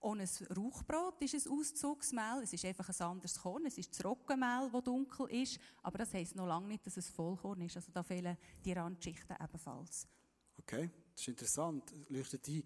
[0.01, 2.43] Und ein Rauchbrot ist ein Auszugsmehl.
[2.43, 3.65] Es ist einfach ein anderes Korn.
[3.65, 5.59] Es ist das Roggenmehl, das dunkel ist.
[5.83, 7.77] Aber das heisst noch lange nicht, dass es Vollkorn ist.
[7.77, 10.07] Also da fehlen die Randschichten ebenfalls.
[10.59, 11.95] Okay, das ist interessant.
[12.09, 12.63] Leuchtet ein.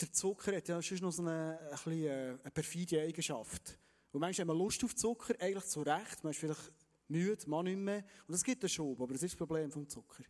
[0.00, 3.78] Der Zucker hat ja schon noch so eine, ein bisschen, äh, eine perfide Eigenschaft.
[4.12, 6.22] Und manchmal hat man Lust auf Zucker, eigentlich zu Recht.
[6.22, 6.72] Man ist vielleicht
[7.08, 8.04] müde, man nicht mehr.
[8.26, 10.24] Und das gibt einen Schub, aber das ist das Problem vom Zucker.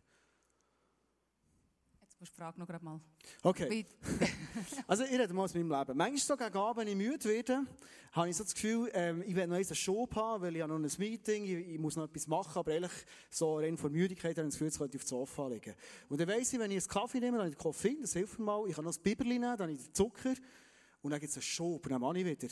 [2.17, 2.99] Jetzt musst du die Frage noch gerade mal.
[3.43, 3.85] Okay.
[4.87, 5.95] Also, ich rede mal aus meinem Leben.
[5.95, 7.67] Manchmal so gegen Abend, wenn ich müde werde,
[8.11, 10.73] habe ich so das Gefühl, ähm, ich will noch einen Schub haben, weil ich habe
[10.73, 14.35] noch ein Meeting, ich, ich muss noch etwas machen, aber eigentlich so rein von Müdigkeit
[14.35, 15.75] habe ich das Gefühl, jetzt könnte ich auf das Sofa liegen.
[16.09, 18.13] Und dann weiss ich, wenn ich einen Kaffee nehme, dann habe ich den Koffein, das
[18.13, 20.33] hilft mir mal, ich kann noch das Biberli nehmen, dann habe ich den Zucker
[21.03, 22.47] und dann gibt es einen Schub und dann mache ich wieder.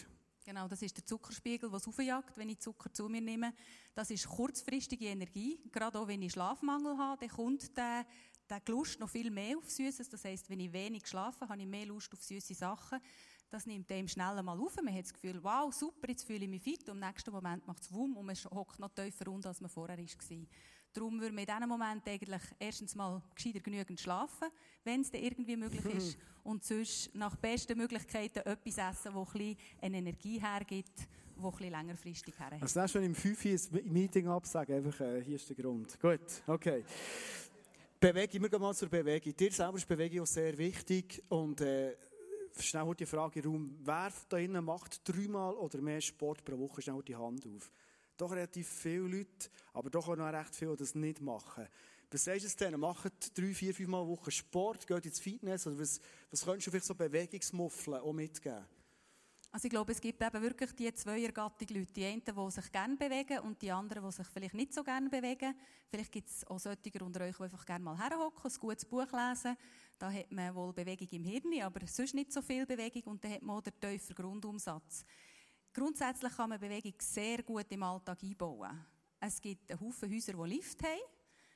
[0.46, 3.52] Genau, das ist der Zuckerspiegel, der es aufjagt, wenn ich Zucker zu mir nehme.
[3.96, 5.60] Das ist kurzfristige Energie.
[5.72, 8.06] Gerade auch wenn ich Schlafmangel habe, dann kommt der,
[8.50, 10.10] der Lust noch viel mehr auf Süßes.
[10.10, 13.00] Das heisst, wenn ich wenig schlafe, habe ich mehr Lust auf süße Sachen.
[13.50, 14.76] Das nimmt dem schnell mal auf.
[14.78, 16.90] Man hat das Gefühl, wow, super, jetzt fühle ich mich fit.
[16.90, 19.70] Und im nächsten Moment macht es Wumm und man hockt noch tiefer runter, als man
[19.70, 20.06] vorher war.
[20.94, 24.48] Darum würde man in diesem Moment eigentlich erstens mal gescheiter genügend schlafen,
[24.84, 26.18] wenn es irgendwie möglich ist.
[26.44, 31.52] und sonst nach besten Möglichkeiten etwas essen, das ein bisschen eine Energie hergibt, die ein
[31.52, 32.62] bisschen längerfristig herhält.
[32.62, 36.00] Also dann schon im 5 Uhr ein Meeting absagen, einfach, äh, hier ist der Grund.
[36.00, 36.86] Gut, okay.
[38.06, 39.36] Bewegung, wir gehen mal zur Bewegung.
[39.36, 41.98] Dir selber ist Bewegung auch sehr wichtig und äh,
[42.60, 46.84] schnell die Frage im Raum, wer da innen macht dreimal oder mehr Sport pro Woche,
[46.84, 47.72] schnell die Hand auf.
[48.16, 51.68] Doch relativ viele Leute, aber doch auch noch recht viele, die das nicht machen.
[52.12, 52.80] Was sagst du jetzt denen?
[52.80, 56.72] Macht drei, vier, fünf Mal Woche Sport, geht ins Fitness oder was, was könntest du
[56.72, 58.66] vielleicht so Bewegungsmuffeln auch mitgeben?
[59.56, 61.94] Also ich glaube, es gibt eben wirklich die Zweiergattung Leute.
[61.94, 65.10] Die einen, die sich gerne bewegen und die anderen, die sich vielleicht nicht so gerne
[65.10, 65.56] bewegen.
[65.90, 69.08] Vielleicht gibt es auch solche unter euch, die einfach gerne mal herhocken, ein gutes Buch
[69.14, 69.56] lesen.
[69.98, 73.32] Da hat man wohl Bewegung im Hirn, aber sonst nicht so viel Bewegung und dann
[73.32, 75.06] hat man auch den tiefen Grundumsatz.
[75.74, 78.86] Grundsätzlich kann man Bewegung sehr gut im Alltag einbauen.
[79.22, 81.00] Es gibt einen Haufen Häuser, die Lift haben.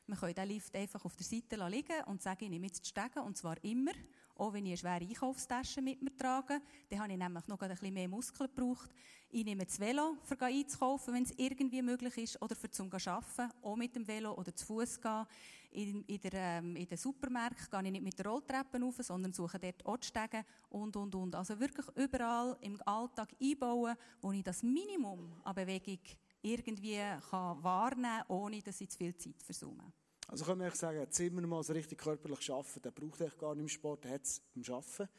[0.07, 2.87] Man kann den Lift einfach auf der Seite liegen und sagen, ich nehme jetzt die
[2.87, 3.91] Stege, und zwar immer.
[4.39, 7.69] Auch wenn ich eine schwere Einkaufstasche mit mir trage, dann habe ich nämlich noch ein
[7.69, 8.89] bisschen mehr Muskeln gebraucht.
[9.29, 13.51] Ich nehme das Velo, um einzukaufen, wenn es irgendwie möglich ist, oder für zum arbeiten,
[13.61, 15.25] auch mit dem Velo oder zu Fuß gehen.
[15.71, 19.33] In, in, der, ähm, in den Supermärkten gehe ich nicht mit der Rolltreppe rauf, sondern
[19.33, 21.35] suche dort Ortstegen und, und, und.
[21.35, 25.99] Also wirklich überall im Alltag einbauen, wo ich das Minimum an Bewegung
[26.41, 29.91] irgendwie kann wahrnehmen kann, ohne dass ich zu viel Zeit versumme.
[30.29, 33.63] Also kann man sagen, ein Zimmermann, so richtig körperlich arbeiten, der braucht echt gar nicht
[33.63, 35.09] im Sport, der hat es im Arbeiten.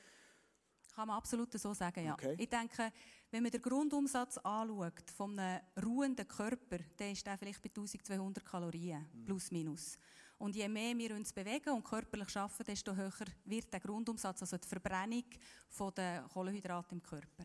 [0.95, 2.15] Kann man absolut so sagen, ja.
[2.15, 2.37] Okay.
[2.39, 2.93] Ich denke,
[3.31, 8.45] wenn man den Grundumsatz anschaut von einem ruhenden Körper, dann ist der vielleicht bei 1200
[8.45, 9.25] Kalorien, mhm.
[9.25, 9.99] plus minus.
[10.39, 14.57] Und je mehr wir uns bewegen und körperlich arbeiten, desto höher wird der Grundumsatz, also
[14.57, 15.25] die Verbrennung
[15.97, 17.45] der Kohlenhydrate im Körper.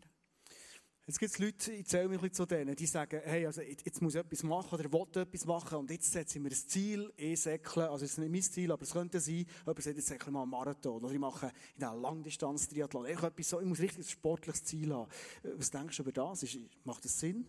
[1.08, 4.16] Jetzt gibt es Leute, ich zähle mich zu denen, die sagen, hey, also jetzt muss
[4.16, 7.36] ich etwas machen oder will etwas machen und jetzt setze ich mir ein Ziel, eh
[7.36, 10.32] säckeln, also es ist nicht mein Ziel, aber es könnte sein, jemand sagt, jetzt säckle
[10.32, 13.06] mal einen Marathon oder ich mache in einer Langdistanz-Triathlon.
[13.06, 15.08] Ich, etwas ich muss richtig ein sportliches Ziel haben.
[15.44, 16.44] Was denkst du über das?
[16.82, 17.46] Macht das Sinn?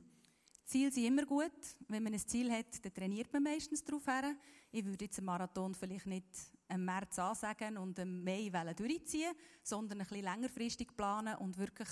[0.64, 1.50] Ziele sind immer gut.
[1.88, 4.36] Wenn man ein Ziel hat, dann trainiert man meistens darauf her.
[4.72, 6.28] Ich würde jetzt einen Marathon vielleicht nicht
[6.70, 11.90] im März ansagen und im Mai durchziehen, sondern ein bisschen längerfristig planen und wirklich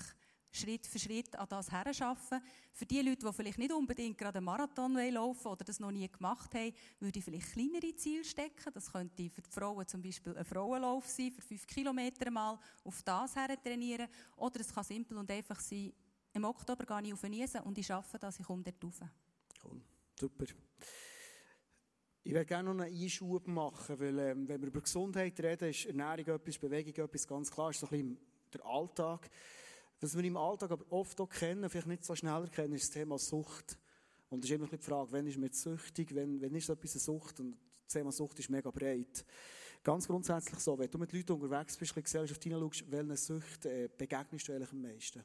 [0.56, 2.42] Schritt für Schritt an das herarbeiten.
[2.72, 6.10] Für die Leute, die vielleicht nicht unbedingt gerade einen Marathon laufen oder das noch nie
[6.10, 8.74] gemacht haben, würde ich vielleicht kleinere Ziele stecken.
[8.74, 13.04] Das könnte für die Frauen zum Beispiel ein Frauenlauf sein, für fünf Kilometer mal auf
[13.04, 14.08] das her trainieren.
[14.38, 15.94] Oder es kann simpel und einfach sein,
[16.34, 19.02] im Oktober gehe ich auf Niesen und ich arbeite das, ich dort rauf.
[19.64, 19.82] Cool,
[20.20, 20.46] super.
[22.24, 25.86] Ich würde gerne noch einen Einschub machen, weil ähm, wenn wir über Gesundheit reden, ist
[25.86, 28.18] Ernährung etwas, Bewegung etwas, ganz klar, ist so ein bisschen
[28.52, 29.30] der Alltag.
[30.02, 32.92] Was wir im Alltag aber oft auch kennen, vielleicht nicht so schnell erkennen, ist das
[32.92, 33.78] Thema Sucht.
[34.30, 36.94] Und es ist immer die Frage, wann ist man süchtig, wann, wann ist so etwas
[36.94, 37.40] eine Sucht?
[37.40, 39.26] Und das Thema Sucht ist mega breit.
[39.84, 43.66] Ganz grundsätzlich so, wenn du mit Leuten unterwegs bist, in die Gesellschaft hineinschaust, welchen Sucht
[43.66, 45.24] äh, begegnest du eigentlich am meisten?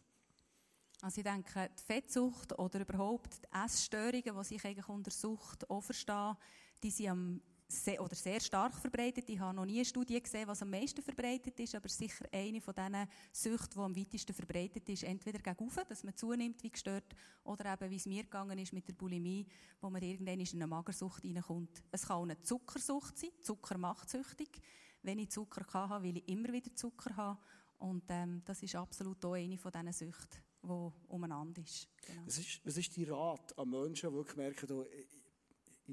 [1.02, 5.80] Also ich denke, die Fettsucht oder überhaupt die Essstörungen, die sich eigentlich unter Sucht auch
[5.80, 6.37] verstehen,
[6.83, 9.28] die sind am sehr, oder sehr stark verbreitet.
[9.28, 12.61] Ich habe noch nie eine Studie gesehen, was am meisten verbreitet ist, aber sicher eine
[12.61, 15.04] von diesen Süchten, die am weitesten verbreitet ist.
[15.04, 18.88] Entweder gegen dass man zunimmt, wie gestört, oder eben, wie es mir gegangen ist mit
[18.88, 19.46] der Bulimie,
[19.80, 21.83] wo man irgendwann in eine Magersucht reinkommt.
[21.90, 23.30] Es kann auch eine Zuckersucht sein.
[23.40, 24.61] Zucker macht süchtig.
[25.02, 27.38] Wenn ich Zucker habe, will ich immer wieder Zucker haben.
[27.78, 31.88] Und ähm, das ist absolut auch eine von diesen Süchten, die umeinander ist.
[32.06, 32.22] Genau.
[32.26, 34.85] Was, ist was ist die Rat an Menschen, die merken,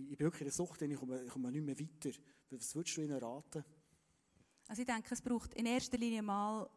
[0.10, 2.17] ich bin wirklich in der Sucht, ich komme, ich komme nicht mehr weiter.
[2.49, 3.63] Was würdest du ihnen raten?
[4.67, 6.69] Also ich denke, es braucht in erster Linie mal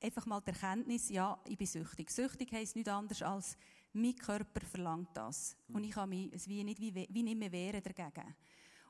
[0.00, 2.10] einfach mal die Erkenntnis, ja, ich bin süchtig.
[2.10, 3.56] Süchtig heisst nichts anderes als,
[3.92, 5.56] mein Körper verlangt das.
[5.68, 5.74] Mhm.
[5.76, 8.34] Und ich kann mich wie nicht, wie, wie nicht mehr wehren dagegen.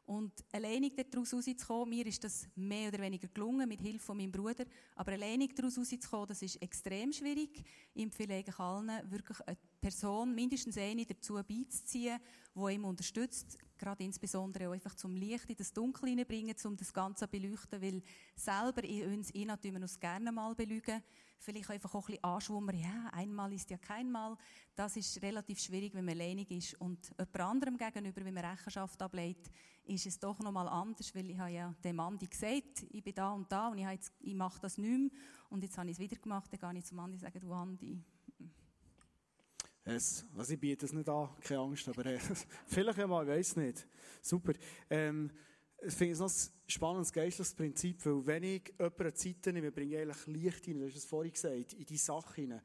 [0.06, 4.32] Und alleinig daraus rauszukommen, mir ist das mehr oder weniger gelungen, mit Hilfe von meinem
[4.32, 4.64] Bruder.
[4.96, 7.64] Aber alleinig daraus rauszukommen, das ist extrem schwierig.
[7.94, 12.20] Ich empfehle eigentlich allen, wirklich eine Person, mindestens eine, dazu beizuziehen,
[12.54, 16.92] die ihm unterstützt, gerade insbesondere auch einfach zum Licht in das Dunkel hineinbringen, um das
[16.92, 18.02] Ganze zu beleuchten, weil
[18.34, 21.02] selber in uns ihn natürlich uns gerne mal belügen.
[21.38, 24.36] Vielleicht einfach auch ein bisschen anschwummern, ja, einmal ist ja kein Mal.
[24.74, 26.80] Das ist relativ schwierig, wenn man alleinig ist.
[26.80, 29.50] Und jemand anderem gegenüber, wenn man Rechenschaft ablegt,
[29.84, 33.14] ist es doch noch mal anders, weil ich habe ja dem Andi gesagt, ich bin
[33.14, 35.10] da und da und ich, jetzt, ich mache das nicht mehr.
[35.50, 37.52] Und jetzt habe ich es wieder gemacht, dann gehe ich zum Andi und sage, du
[37.52, 38.02] Andi,
[39.84, 42.18] es, also ich biete es nicht an, keine Angst, aber äh,
[42.66, 43.86] vielleicht einmal, ich weiß nicht.
[44.22, 44.52] Super.
[44.88, 45.30] Ähm,
[45.86, 49.94] ich finde es noch ein spannendes geistliches Prinzip, weil wenn ich jemanden Zeit nehme, bringe
[49.94, 52.62] ich eigentlich Licht hinein, du hast es vorhin gesagt, in die Sache hinein.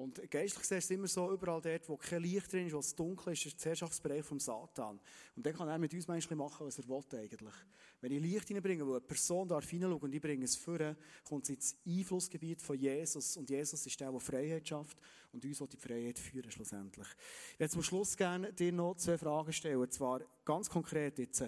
[0.00, 2.78] Und geistlich gesehen ist es immer so, überall dort, wo kein Licht drin ist, wo
[2.78, 4.98] es dunkel ist, ist der Herrschaftsbereich vom Satan.
[5.36, 7.54] Und dann kann er mit uns manchmal machen, was er will eigentlich.
[8.00, 10.78] Wenn ich Licht hineinbringe, wo eine Person darf hineinschauen und ich bringe es vor,
[11.22, 13.36] kommt es ins Einflussgebiet von Jesus.
[13.36, 14.96] Und Jesus ist der, der Freiheit schafft
[15.32, 17.08] und uns die Freiheit führen schlussendlich.
[17.52, 19.80] Ich werde zum Schluss gerne dir noch zwei Fragen stellen.
[19.80, 21.44] Und zwar ganz konkret jetzt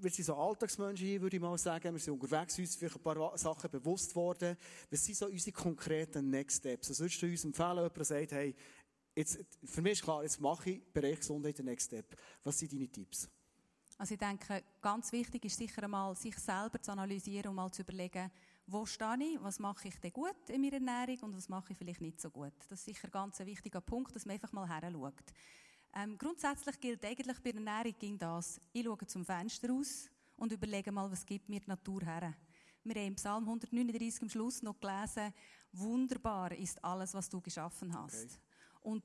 [0.00, 1.92] wir sind so Alltagsmenschen, würde ich mal sagen.
[1.92, 4.56] Wir sind unterwegs, uns vielleicht ein paar Sachen bewusst worden.
[4.90, 6.90] Was sind so unsere konkreten Next Steps?
[6.90, 8.54] Was würdest du uns empfehlen, jemand der sagt, hey,
[9.14, 12.16] jetzt, für mich ist klar, jetzt mache ich Bereich Gesundheit den Next Step.
[12.44, 13.28] Was sind deine Tipps?
[13.98, 17.82] Also ich denke, ganz wichtig ist sicher einmal, sich selber zu analysieren und mal zu
[17.82, 18.30] überlegen,
[18.66, 21.78] wo stehe ich, was mache ich denn gut in meiner Ernährung und was mache ich
[21.78, 22.54] vielleicht nicht so gut.
[22.68, 25.34] Das ist sicher ein ganz wichtiger Punkt, dass man einfach mal her schaut.
[25.94, 28.60] Ähm, grundsätzlich gilt eigentlich bei der Ernährung ging das.
[28.72, 32.34] Ich schaue zum Fenster aus und überlege mal, was gibt mir die Natur her.
[32.84, 35.34] Wir haben im Psalm 139 am Schluss noch gelesen,
[35.72, 38.24] wunderbar ist alles, was du geschaffen hast.
[38.24, 38.38] Okay.
[38.82, 39.04] Und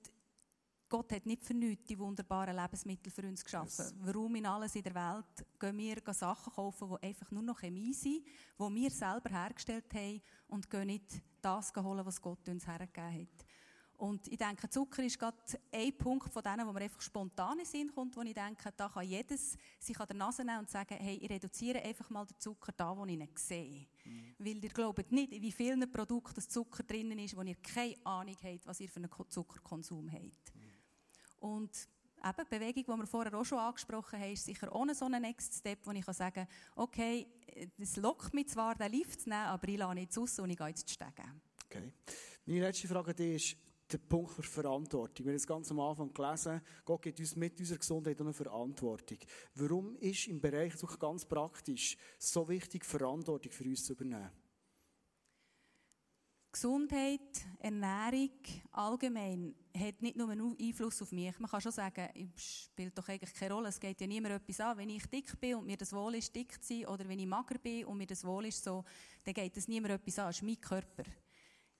[0.87, 3.85] Gott hat nicht für nichts die wunderbaren Lebensmittel für uns geschaffen.
[3.85, 3.95] Yes.
[3.97, 7.93] Warum in alles in der Welt gehen wir Sachen kaufen, die einfach nur noch Chemie
[7.93, 13.21] sind, die wir selber hergestellt haben und gehen nicht das holen, was Gott uns hergegeben
[13.21, 13.45] hat.
[13.97, 15.37] Und ich denke, Zucker ist gerade
[15.71, 18.89] ein Punkt von denen, wo man einfach spontan in Sinn kommt, wo ich denke, da
[18.89, 22.37] kann jedes sich an der Nase nehmen und sagen, hey, ich reduziere einfach mal den
[22.37, 23.87] Zucker da, wo ich ihn sehe.
[24.03, 24.35] Mhm.
[24.37, 28.35] Weil ihr glaubt nicht, in wie vielen Produkten Zucker drinnen ist, wo ihr keine Ahnung
[28.43, 30.53] habt, was ihr für einen Zuckerkonsum habt.
[30.55, 31.47] Mhm.
[31.47, 31.87] Und
[32.23, 35.53] eben, Bewegung, die wir vorher auch schon angesprochen haben, ist sicher ohne so einen Next
[35.53, 37.27] Step, wo ich sagen kann, okay,
[37.77, 40.57] das lockt mich zwar, den Lift zu nehmen, aber ich lasse nicht raus und ich
[40.57, 41.41] gehe jetzt steigen.
[41.65, 41.91] Okay.
[42.45, 43.57] Meine letzte Frage an dich ist,
[43.91, 45.25] der Punkt der Verantwortung.
[45.25, 49.19] Wir haben es ganz am Anfang gelesen, Gott gibt uns mit unserer Gesundheit eine Verantwortung.
[49.55, 54.31] Warum ist im Bereich ganz praktisch so wichtig, Verantwortung für uns zu übernehmen?
[56.55, 58.29] Gesundheit, Ernährung
[58.71, 61.37] allgemein hat nicht nur einen Einfluss auf mich.
[61.37, 63.67] Man kann schon sagen, es spielt doch eigentlich keine Rolle.
[63.67, 64.77] Es geht ja niemand etwas an.
[64.77, 67.27] Wenn ich dick bin und mir das wohl ist, dick zu sein, oder wenn ich
[67.27, 68.85] mager bin und mir das wohl ist, so,
[69.25, 70.29] dann geht es niemand etwas an.
[70.29, 71.03] Es ist mein Körper.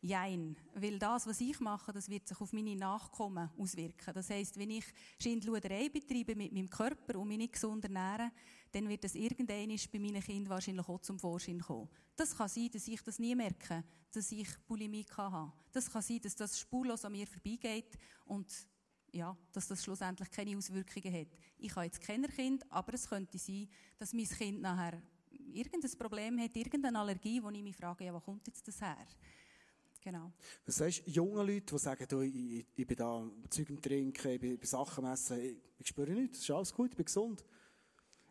[0.05, 0.55] Jein.
[0.75, 4.13] Weil das, was ich mache, das wird sich auf meine Nachkommen auswirken.
[4.13, 4.85] Das heisst, wenn ich
[5.19, 8.31] Schindluderei betreibe mit meinem Körper und mich nicht gesund ernähre,
[8.71, 11.89] dann wird das irgendwann bei meinen Kindern wahrscheinlich auch zum Vorschein kommen.
[12.15, 15.51] Das kann sein, dass ich das nie merke, dass ich Bulimie habe.
[15.71, 18.53] Das kann sein, dass das spurlos an mir vorbeigeht und
[19.11, 21.29] ja, dass das schlussendlich keine Auswirkungen hat.
[21.57, 26.39] Ich habe jetzt kein Kind, aber es könnte sein, dass mein Kind nachher irgendein Problem
[26.39, 29.07] hat, irgendeine Allergie, wo ich mich frage, ja, wo kommt jetzt das her?
[30.05, 30.31] Genau.
[30.67, 34.31] Was sagst du jungen Leuten, die sagen, du, ich, ich, bin da Zeug am Trinken,
[34.33, 37.05] ich bin bei Sachen messen, ich, ich spüre nichts, es ist alles gut, ich bin
[37.05, 37.43] gesund.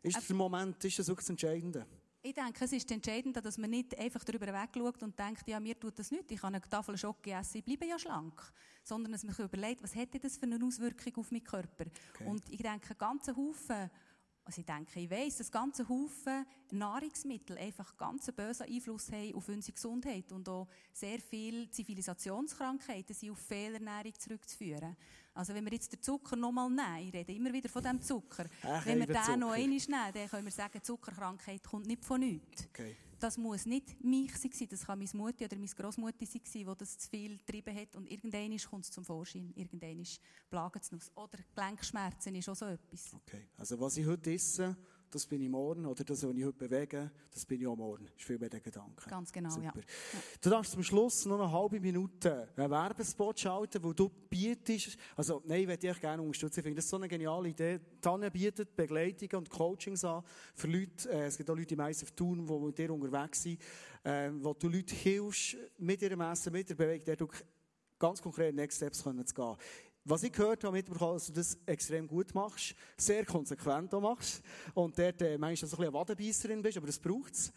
[0.00, 1.84] Ist das der Moment, ist das wirklich das Entscheidende?
[2.22, 5.76] Ich denke, es ist entscheidend, dass man nicht einfach darüber wegschaut und denkt, ja, mir
[5.78, 8.40] tut das nicht, ich habe eine Tafel Schoki essen, ich bleibe ja schlank.
[8.84, 11.86] Sondern dass man sich überlegt, was hätte das für eine Auswirkung auf meinen Körper?
[12.14, 12.24] Okay.
[12.24, 13.90] Und ich denke, ein ganzer Haufen
[14.44, 19.48] also ich denke, ich weiss, dass ganze Haufen Nahrungsmittel einfach ganz bösen Einfluss haben auf
[19.48, 24.96] unsere Gesundheit und auch sehr viele Zivilisationskrankheiten sind auf Fehlernährung zurückzuführen.
[25.32, 28.44] Also wenn wir jetzt den Zucker nochmal nehmen, ich rede immer wieder von dem Zucker,
[28.62, 29.36] Ach, wenn wir den Zucker.
[29.36, 32.68] noch einmal nehmen, dann können wir sagen, Zuckerkrankheit kommt nicht von nichts.
[32.72, 36.64] Okay das muss nicht mich sein, das kann meine Mutter oder meine Großmutter sein, die
[36.78, 40.04] das zu viel getrieben hat und irgendwann kommt es zum Vorschein, irgendwann
[40.50, 41.10] plagen es uns.
[41.14, 43.14] Oder Gelenkschmerzen ist auch so etwas.
[43.14, 44.76] Okay, also was ich heute esse,
[45.14, 48.04] das bin ich morgen, oder das, was ich heute bewege, das bin ich auch morgen.
[48.06, 49.08] Das ist viel mehr der Gedanke.
[49.08, 49.64] Ganz genau, Super.
[49.76, 49.84] ja.
[50.40, 55.42] Du darfst zum Schluss noch eine halbe Minute einen Werbespot schalten, wo du bietest, also
[55.46, 57.80] nein, ich würde dich gerne unterstützen, ich finde das so eine geniale Idee.
[58.00, 60.24] Tanja bietet Begleitungen und Coachings an
[60.54, 63.60] für Leute, äh, es gibt auch Leute im ISF Thun, die mit dir unterwegs sind,
[64.02, 67.30] äh, wo du Leute hilfst, mit ihrem Essen, mit der Bewegung,
[67.98, 69.56] ganz konkret Next Steps können zu gehen.
[70.06, 74.42] Was ich gehört habe, mitbekommen, dass du das extrem gut machst, sehr konsequent auch machst
[74.74, 77.52] und dort äh, manchmal so ein bisschen eine Wadenbeisserin bist, aber das braucht es.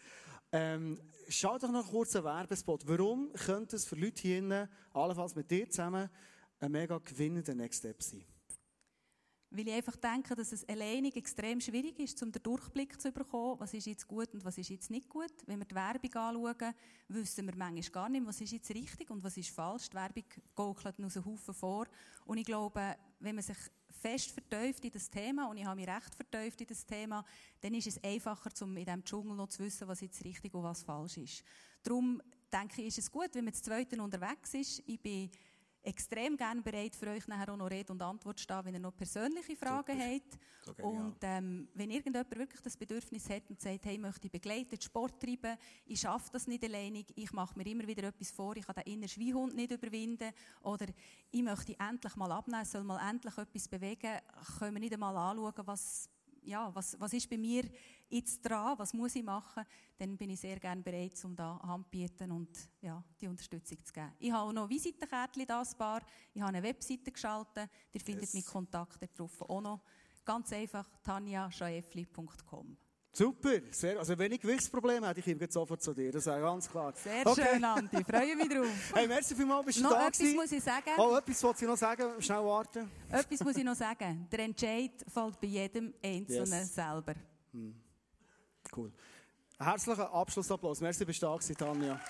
[0.50, 2.88] Ähm, schau doch noch kurz einen Werbespot.
[2.88, 6.08] Warum könnte es für Leute hier, allenfalls mit dir zusammen,
[6.58, 8.24] ein mega gewinnender Next Step sein?
[9.50, 13.58] Weil ich einfach denke, dass es alleinig extrem schwierig ist, um den Durchblick zu bekommen,
[13.58, 15.32] was ist jetzt gut und was ist jetzt nicht gut.
[15.46, 16.74] Wenn wir die Werbung anschauen,
[17.08, 19.88] wissen wir manchmal gar nicht, was ist jetzt richtig und was ist falsch.
[19.88, 21.86] Die Werbung gaukelt uns einen Haufen vor.
[22.26, 23.56] Und ich glaube, wenn man sich
[23.88, 27.24] fest verteuft in das Thema, und ich habe mich recht verteuft in das Thema,
[27.62, 30.62] dann ist es einfacher, um in diesem Dschungel noch zu wissen, was jetzt richtig und
[30.62, 31.42] was falsch ist.
[31.82, 32.20] Darum
[32.52, 34.82] denke ich, ist es gut, wenn man zu Zweiten unterwegs ist.
[34.86, 35.30] Ich bin
[35.88, 38.80] extrem gerne bereit, für euch nachher auch noch Rede und Antwort zu stehen, wenn ihr
[38.80, 40.12] noch persönliche Fragen Super.
[40.12, 40.38] habt.
[40.68, 44.78] Okay, und ähm, wenn irgendjemand wirklich das Bedürfnis hat und sagt, hey, ich möchte begleiten,
[44.80, 48.66] Sport treiben, ich schaffe das nicht alleinig, ich mache mir immer wieder etwas vor, ich
[48.66, 50.30] kann den inneren Schweinhund nicht überwinden.
[50.62, 50.86] Oder
[51.30, 54.18] ich möchte endlich mal abnehmen, soll mal endlich etwas bewegen,
[54.58, 56.10] können wir nicht einmal anschauen, was
[56.48, 57.64] ja, was, was ist bei mir
[58.08, 59.64] jetzt dran, was muss ich machen,
[59.98, 62.48] dann bin ich sehr gerne bereit, um da Hand zu bieten und
[62.80, 64.12] ja, die Unterstützung zu geben.
[64.18, 68.34] Ich habe auch noch Visitenkärtchen das Paar, ich habe eine Webseite geschaltet, ihr findet yes.
[68.34, 69.82] mit Kontakten drauf auch noch.
[70.24, 72.87] Ganz einfach, tanjaschaefli.com.
[73.18, 76.70] Super, sehr, also wenn ich Gewichtsprobleme hätte, ich komme sofort zu dir, das ist ganz
[76.70, 76.92] klar.
[76.94, 77.48] Sehr okay.
[77.50, 78.68] schön, Andi, freue mich drauf.
[78.94, 80.36] Hey, merci vielmals, bist du noch da etwas gewesen?
[80.36, 80.90] muss ich sagen.
[80.96, 82.88] Oh, etwas wollte ich noch sagen, schnell warten.
[83.10, 86.72] Etwas muss ich noch sagen, der Entscheid fällt bei jedem Einzelnen yes.
[86.72, 87.14] selber.
[87.52, 87.74] Hm.
[88.76, 88.92] Cool.
[89.58, 90.80] Herzlichen Abschlussapplaus.
[90.80, 92.00] Merci, bist du da gewesen, Tanja.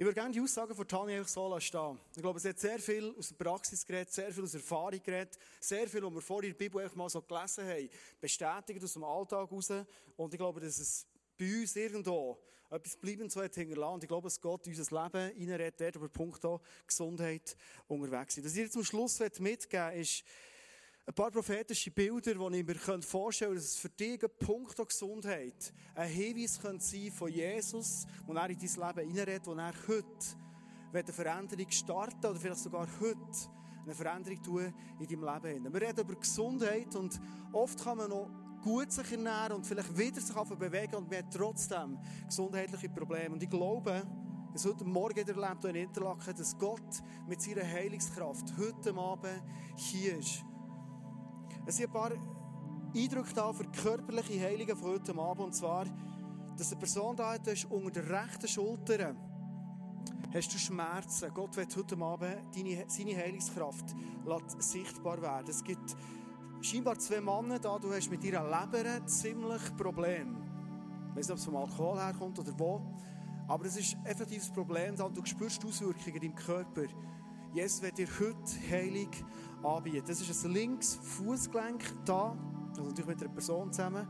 [0.00, 1.98] Ich würde gerne die Aussagen von Tanja so stehen.
[2.14, 5.36] Ich glaube, sie hat sehr viel aus der Praxis geredet, sehr viel aus Erfahrung geredet,
[5.58, 7.90] sehr viel, was wir vorher in der Bibel einfach mal so gelesen haben,
[8.20, 9.72] bestätigt aus dem Alltag heraus.
[10.16, 11.04] Und ich glaube, dass es
[11.36, 12.38] bei uns irgendwo
[12.70, 13.94] etwas bleibend so hat hinterlassen.
[13.94, 16.46] Und ich glaube, dass Gott in unser Leben reinredet, dort über Punkt
[16.86, 17.56] Gesundheit
[17.88, 18.46] unterwegs sind.
[18.46, 20.22] Was ich dir zum Schluss mitgeben möchte, ist,
[21.08, 24.76] ein paar prophetische Bilder, die ich mir vorstellen könnte, dass es für dich ein Punkt
[24.76, 29.72] Gesundheit ein Hinweis könnte sein von Jesus, wo er in dein Leben hineinredet, wo er
[29.88, 30.04] heute
[30.92, 33.16] eine Veränderung starten oder vielleicht sogar heute
[33.84, 35.72] eine Veränderung tun in deinem Leben.
[35.72, 37.18] Wir reden über Gesundheit und
[37.52, 38.28] oft kann man noch
[38.62, 43.30] gut sich ernähren und vielleicht wieder sich bewegen und man hat trotzdem gesundheitliche Probleme.
[43.30, 44.02] Und ich glaube,
[44.52, 49.42] es heute Morgen erlebt in Interlaken, dass Gott mit seiner Heilungskraft heute Abend
[49.76, 50.44] hier ist.
[51.68, 52.12] Es sind ein paar
[52.96, 55.44] Eindrücke da für körperliche Heilungen von heute Abend.
[55.44, 55.84] Und zwar,
[56.56, 59.14] dass eine Person da ist unter der rechten Schulter
[60.32, 61.30] hast du Schmerzen.
[61.34, 63.84] Gott wird heute Abend deine, seine Heilungskraft
[64.56, 65.50] sichtbar werden.
[65.50, 65.94] Es gibt
[66.62, 70.38] scheinbar zwei Männer da, du hast mit ihrer Leber ziemlich Probleme.
[71.10, 72.80] Ich weiß nicht, ob es vom Alkohol herkommt oder wo.
[73.46, 76.86] Aber es ist effektiv das Problem da du spürst Auswirkungen in deinem Körper.
[77.54, 79.10] Jesus wird dir heute Heilung
[79.62, 80.04] anbieten.
[80.06, 82.36] Das ist ein linkes Fußgelenk da,
[82.70, 84.06] also natürlich mit einer Person zusammen.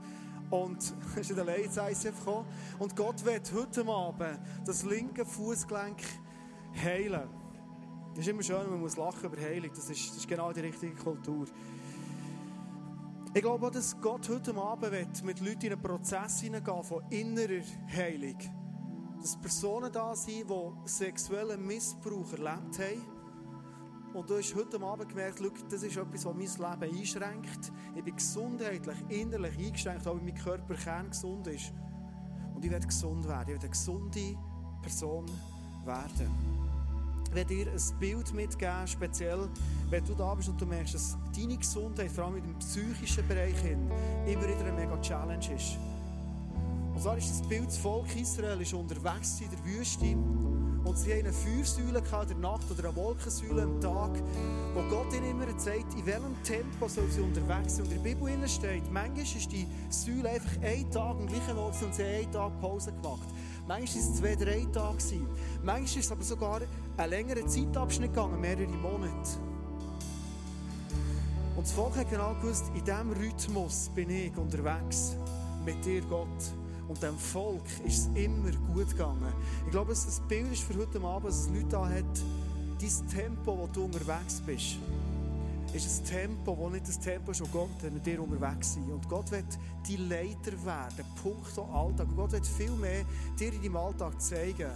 [0.50, 0.78] Und
[1.14, 2.46] es ist in der ins ICF gekommen.
[2.78, 5.98] Und Gott wird heute Abend das linke Fußgelenk
[6.82, 7.28] heilen.
[8.10, 9.70] Das ist immer schön, man muss lachen über Heilung.
[9.70, 11.46] Das ist, das ist genau die richtige Kultur.
[13.34, 17.04] Ich glaube auch, dass Gott heute Abend wird mit Leuten in einen Prozess hineingehen von
[17.10, 17.62] innerer
[17.94, 18.38] Heilung.
[19.20, 23.17] Dass Personen da sind, die sexuellen Missbrauch erlebt haben
[24.14, 25.40] und du hast heute Abend gemerkt,
[25.70, 27.72] das ist etwas, was mein Leben einschränkt.
[27.94, 30.74] Ich bin gesundheitlich, innerlich eingeschränkt, wenn mein Körper
[31.08, 31.72] gesund ist.
[32.54, 33.42] Und ich werde gesund werden.
[33.42, 34.36] Ich werde eine gesunde
[34.82, 35.26] Person
[35.84, 36.58] werden.
[37.28, 39.48] Ich werde dir ein Bild mitgeben, speziell,
[39.90, 43.58] wenn du da bist und du merkst, dass deine Gesundheit, vor allem im psychischen Bereich,
[43.58, 43.90] hin,
[44.26, 45.76] immer wieder eine mega Challenge ist.
[46.94, 50.16] Und zwar ist das Bild, das Volk Israel ist unterwegs in der Wüste
[50.88, 54.10] und sie haben eine Feuersäule in der Nacht oder eine Wolkensäule am Tag,
[54.72, 57.84] wo Gott ihnen immer sagt, in welchem Tempo soll sie unterwegs sein.
[57.84, 61.82] Und in der Bibel steht, manchmal ist die Säule einfach ein Tag am gleichen Ort
[61.82, 63.28] und sie haben einen Tag Pause gemacht.
[63.66, 65.20] Manchmal waren es zwei, drei Tage.
[65.62, 66.60] Manchmal ist es aber sogar
[66.96, 69.38] einen längeren Zeitabschnitt gegangen, mehrere Monate.
[71.54, 75.16] Und das Volk hat genau gewusst, in diesem Rhythmus bin ich unterwegs
[75.66, 76.57] mit dir, Gott.
[76.88, 79.32] Und dem Volk ist es immer gut gegangen.
[79.66, 82.04] Ich glaube, das Bild ist für heute Abend, dass es Leute da hat,
[82.80, 84.78] dein Tempo, wo du unterwegs bist,
[85.74, 88.88] ist ein Tempo, das nicht das Tempo ist, wo Gott mit dir unterwegs ist.
[88.88, 92.08] Und Gott wird die Leiter werden, Punkt Alltag.
[92.16, 93.04] Gott wird viel mehr
[93.38, 94.70] dir in deinem Alltag zeigen,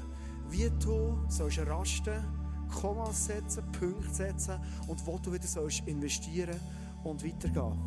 [0.50, 2.22] wie du sollst rasten,
[2.68, 6.58] Kommas setzen, Punkte setzen und wo du wieder sollst investieren
[7.04, 7.78] und weitergehen.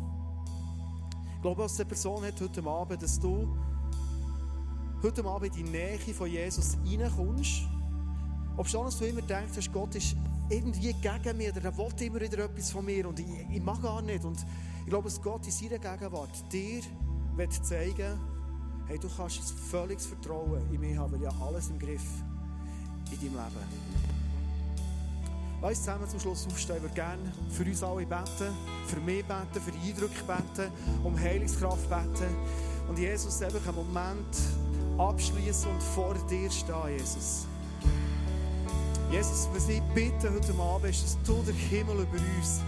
[1.36, 3.56] Ich glaube, als eine Person hat heute Abend, dass du
[5.02, 7.62] heute Abend in die Nähe von Jesus reinkommst,
[8.56, 10.16] ob schon du immer denkst, Gott ist
[10.48, 13.82] irgendwie gegen mich oder er will immer wieder etwas von mir und ich, ich mag
[13.82, 14.24] gar nicht.
[14.24, 14.38] Und
[14.84, 16.82] ich glaube, dass Gott in seiner Gegenwart dir
[17.36, 18.18] wird zeigen
[18.86, 22.04] hey, du kannst ein völliges Vertrauen in mich haben, weil ich alles im Griff
[23.10, 23.96] in deinem Leben.
[25.60, 26.76] Lass uns zusammen zum Schluss aufstehen.
[26.76, 28.54] Ich würde gerne für uns alle beten,
[28.86, 30.70] für mich beten, für Eindrücke beten,
[31.02, 32.36] um Heilungskraft beten.
[32.88, 34.36] Und Jesus, einfach einen Moment
[34.98, 37.46] abschließen und vor dir stehen, Jesus.
[39.10, 42.60] Jesus, was ich bitte heute Abend ist, dass du den Himmel über uns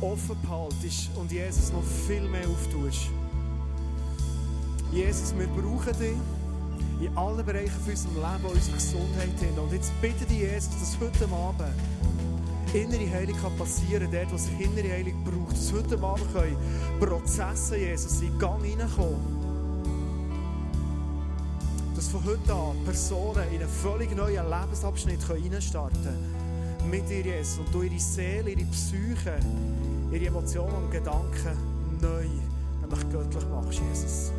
[0.00, 3.10] offen behaltest und Jesus noch viel mehr auftust.
[4.92, 6.16] Jesus, wir brauchen dich
[7.00, 9.58] in allen Bereichen von unserem Leben, unserer Gesundheit hin.
[9.58, 11.74] Und jetzt bitte dich, Jesus, dass heute Abend
[12.74, 15.56] innere Heilung passieren kann, dort, wo es innere Heilung braucht.
[15.56, 16.56] Dass heute Abend können
[16.98, 19.35] Prozesse, Jesus, in Gang hineinkommen
[21.96, 26.90] dass von heute an Personen in einen völlig neuen Lebensabschnitt reinstarten können.
[26.90, 27.58] Mit dir, Jesus.
[27.58, 29.38] Und du ihre Seele, ihre Psyche,
[30.12, 31.56] ihre Emotionen und Gedanken
[32.02, 32.26] neu,
[32.82, 34.30] nämlich göttlich machst, Jesus.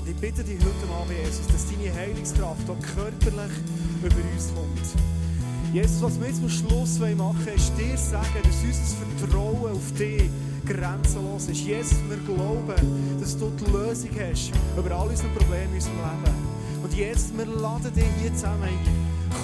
[0.00, 3.56] Und ich bitte dich heute Abend, Jesus, dass deine Heilungskraft auch körperlich
[4.02, 5.74] über uns kommt.
[5.74, 9.92] Jesus, was wir jetzt am Schluss machen wollen, ist dir sagen, dass unser Vertrauen auf
[9.98, 10.28] dich
[10.72, 11.60] grenzenlos ist.
[11.60, 16.82] Jesus, wir glauben, dass du die Lösung hast über all unsere Probleme in unserem Leben.
[16.82, 18.78] Und jetzt, wir laden dich hier zusammen ein.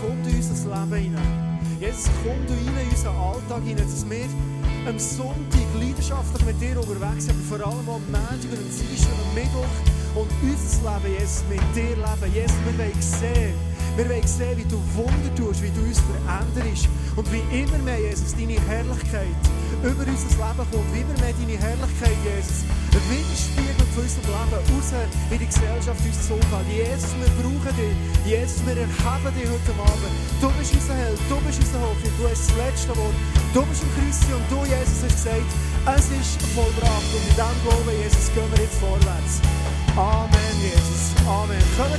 [0.00, 1.58] Komm in unser Leben hinein.
[1.80, 4.28] Jesus, komm du rein in unseren Alltag hinein, dass wir
[4.88, 9.12] am Sonntag leidenschaftlich mit dir unterwegs sind, aber vor allem am Montag und am Dienstag
[9.18, 9.76] und Mittwoch
[10.14, 12.34] und unser Leben, Jesus, mit dir leben.
[12.34, 13.54] Jesus, wir wollen sehen,
[13.96, 17.98] wir wollen sehen, wie du Wunder tust, wie du uns veränderst und wie immer mehr,
[17.98, 22.64] Jesus, deine Herrlichkeit über unser Leben kommt, wie immer mehr deine Herrlichkeit, Jesus,
[23.10, 24.90] widerspiegelt von unserem Leben raus
[25.30, 26.68] in die Gesellschaft, uns zu umgehen.
[26.72, 27.96] Jesus, wir brauchen dich.
[28.24, 30.14] Jesus, wir erheben dich heute Abend.
[30.40, 33.16] Du bist unser Held, du bist unser Hoffnung, du hast das letzte Wort.
[33.52, 35.50] Du bist im Kreuz und du, Jesus, hast gesagt,
[35.96, 37.10] es ist vollbracht.
[37.12, 39.34] Und in diesem Glauben, Jesus, gehen wir jetzt vorwärts.
[39.96, 41.16] Amen, Jesus.
[41.24, 41.62] Amen.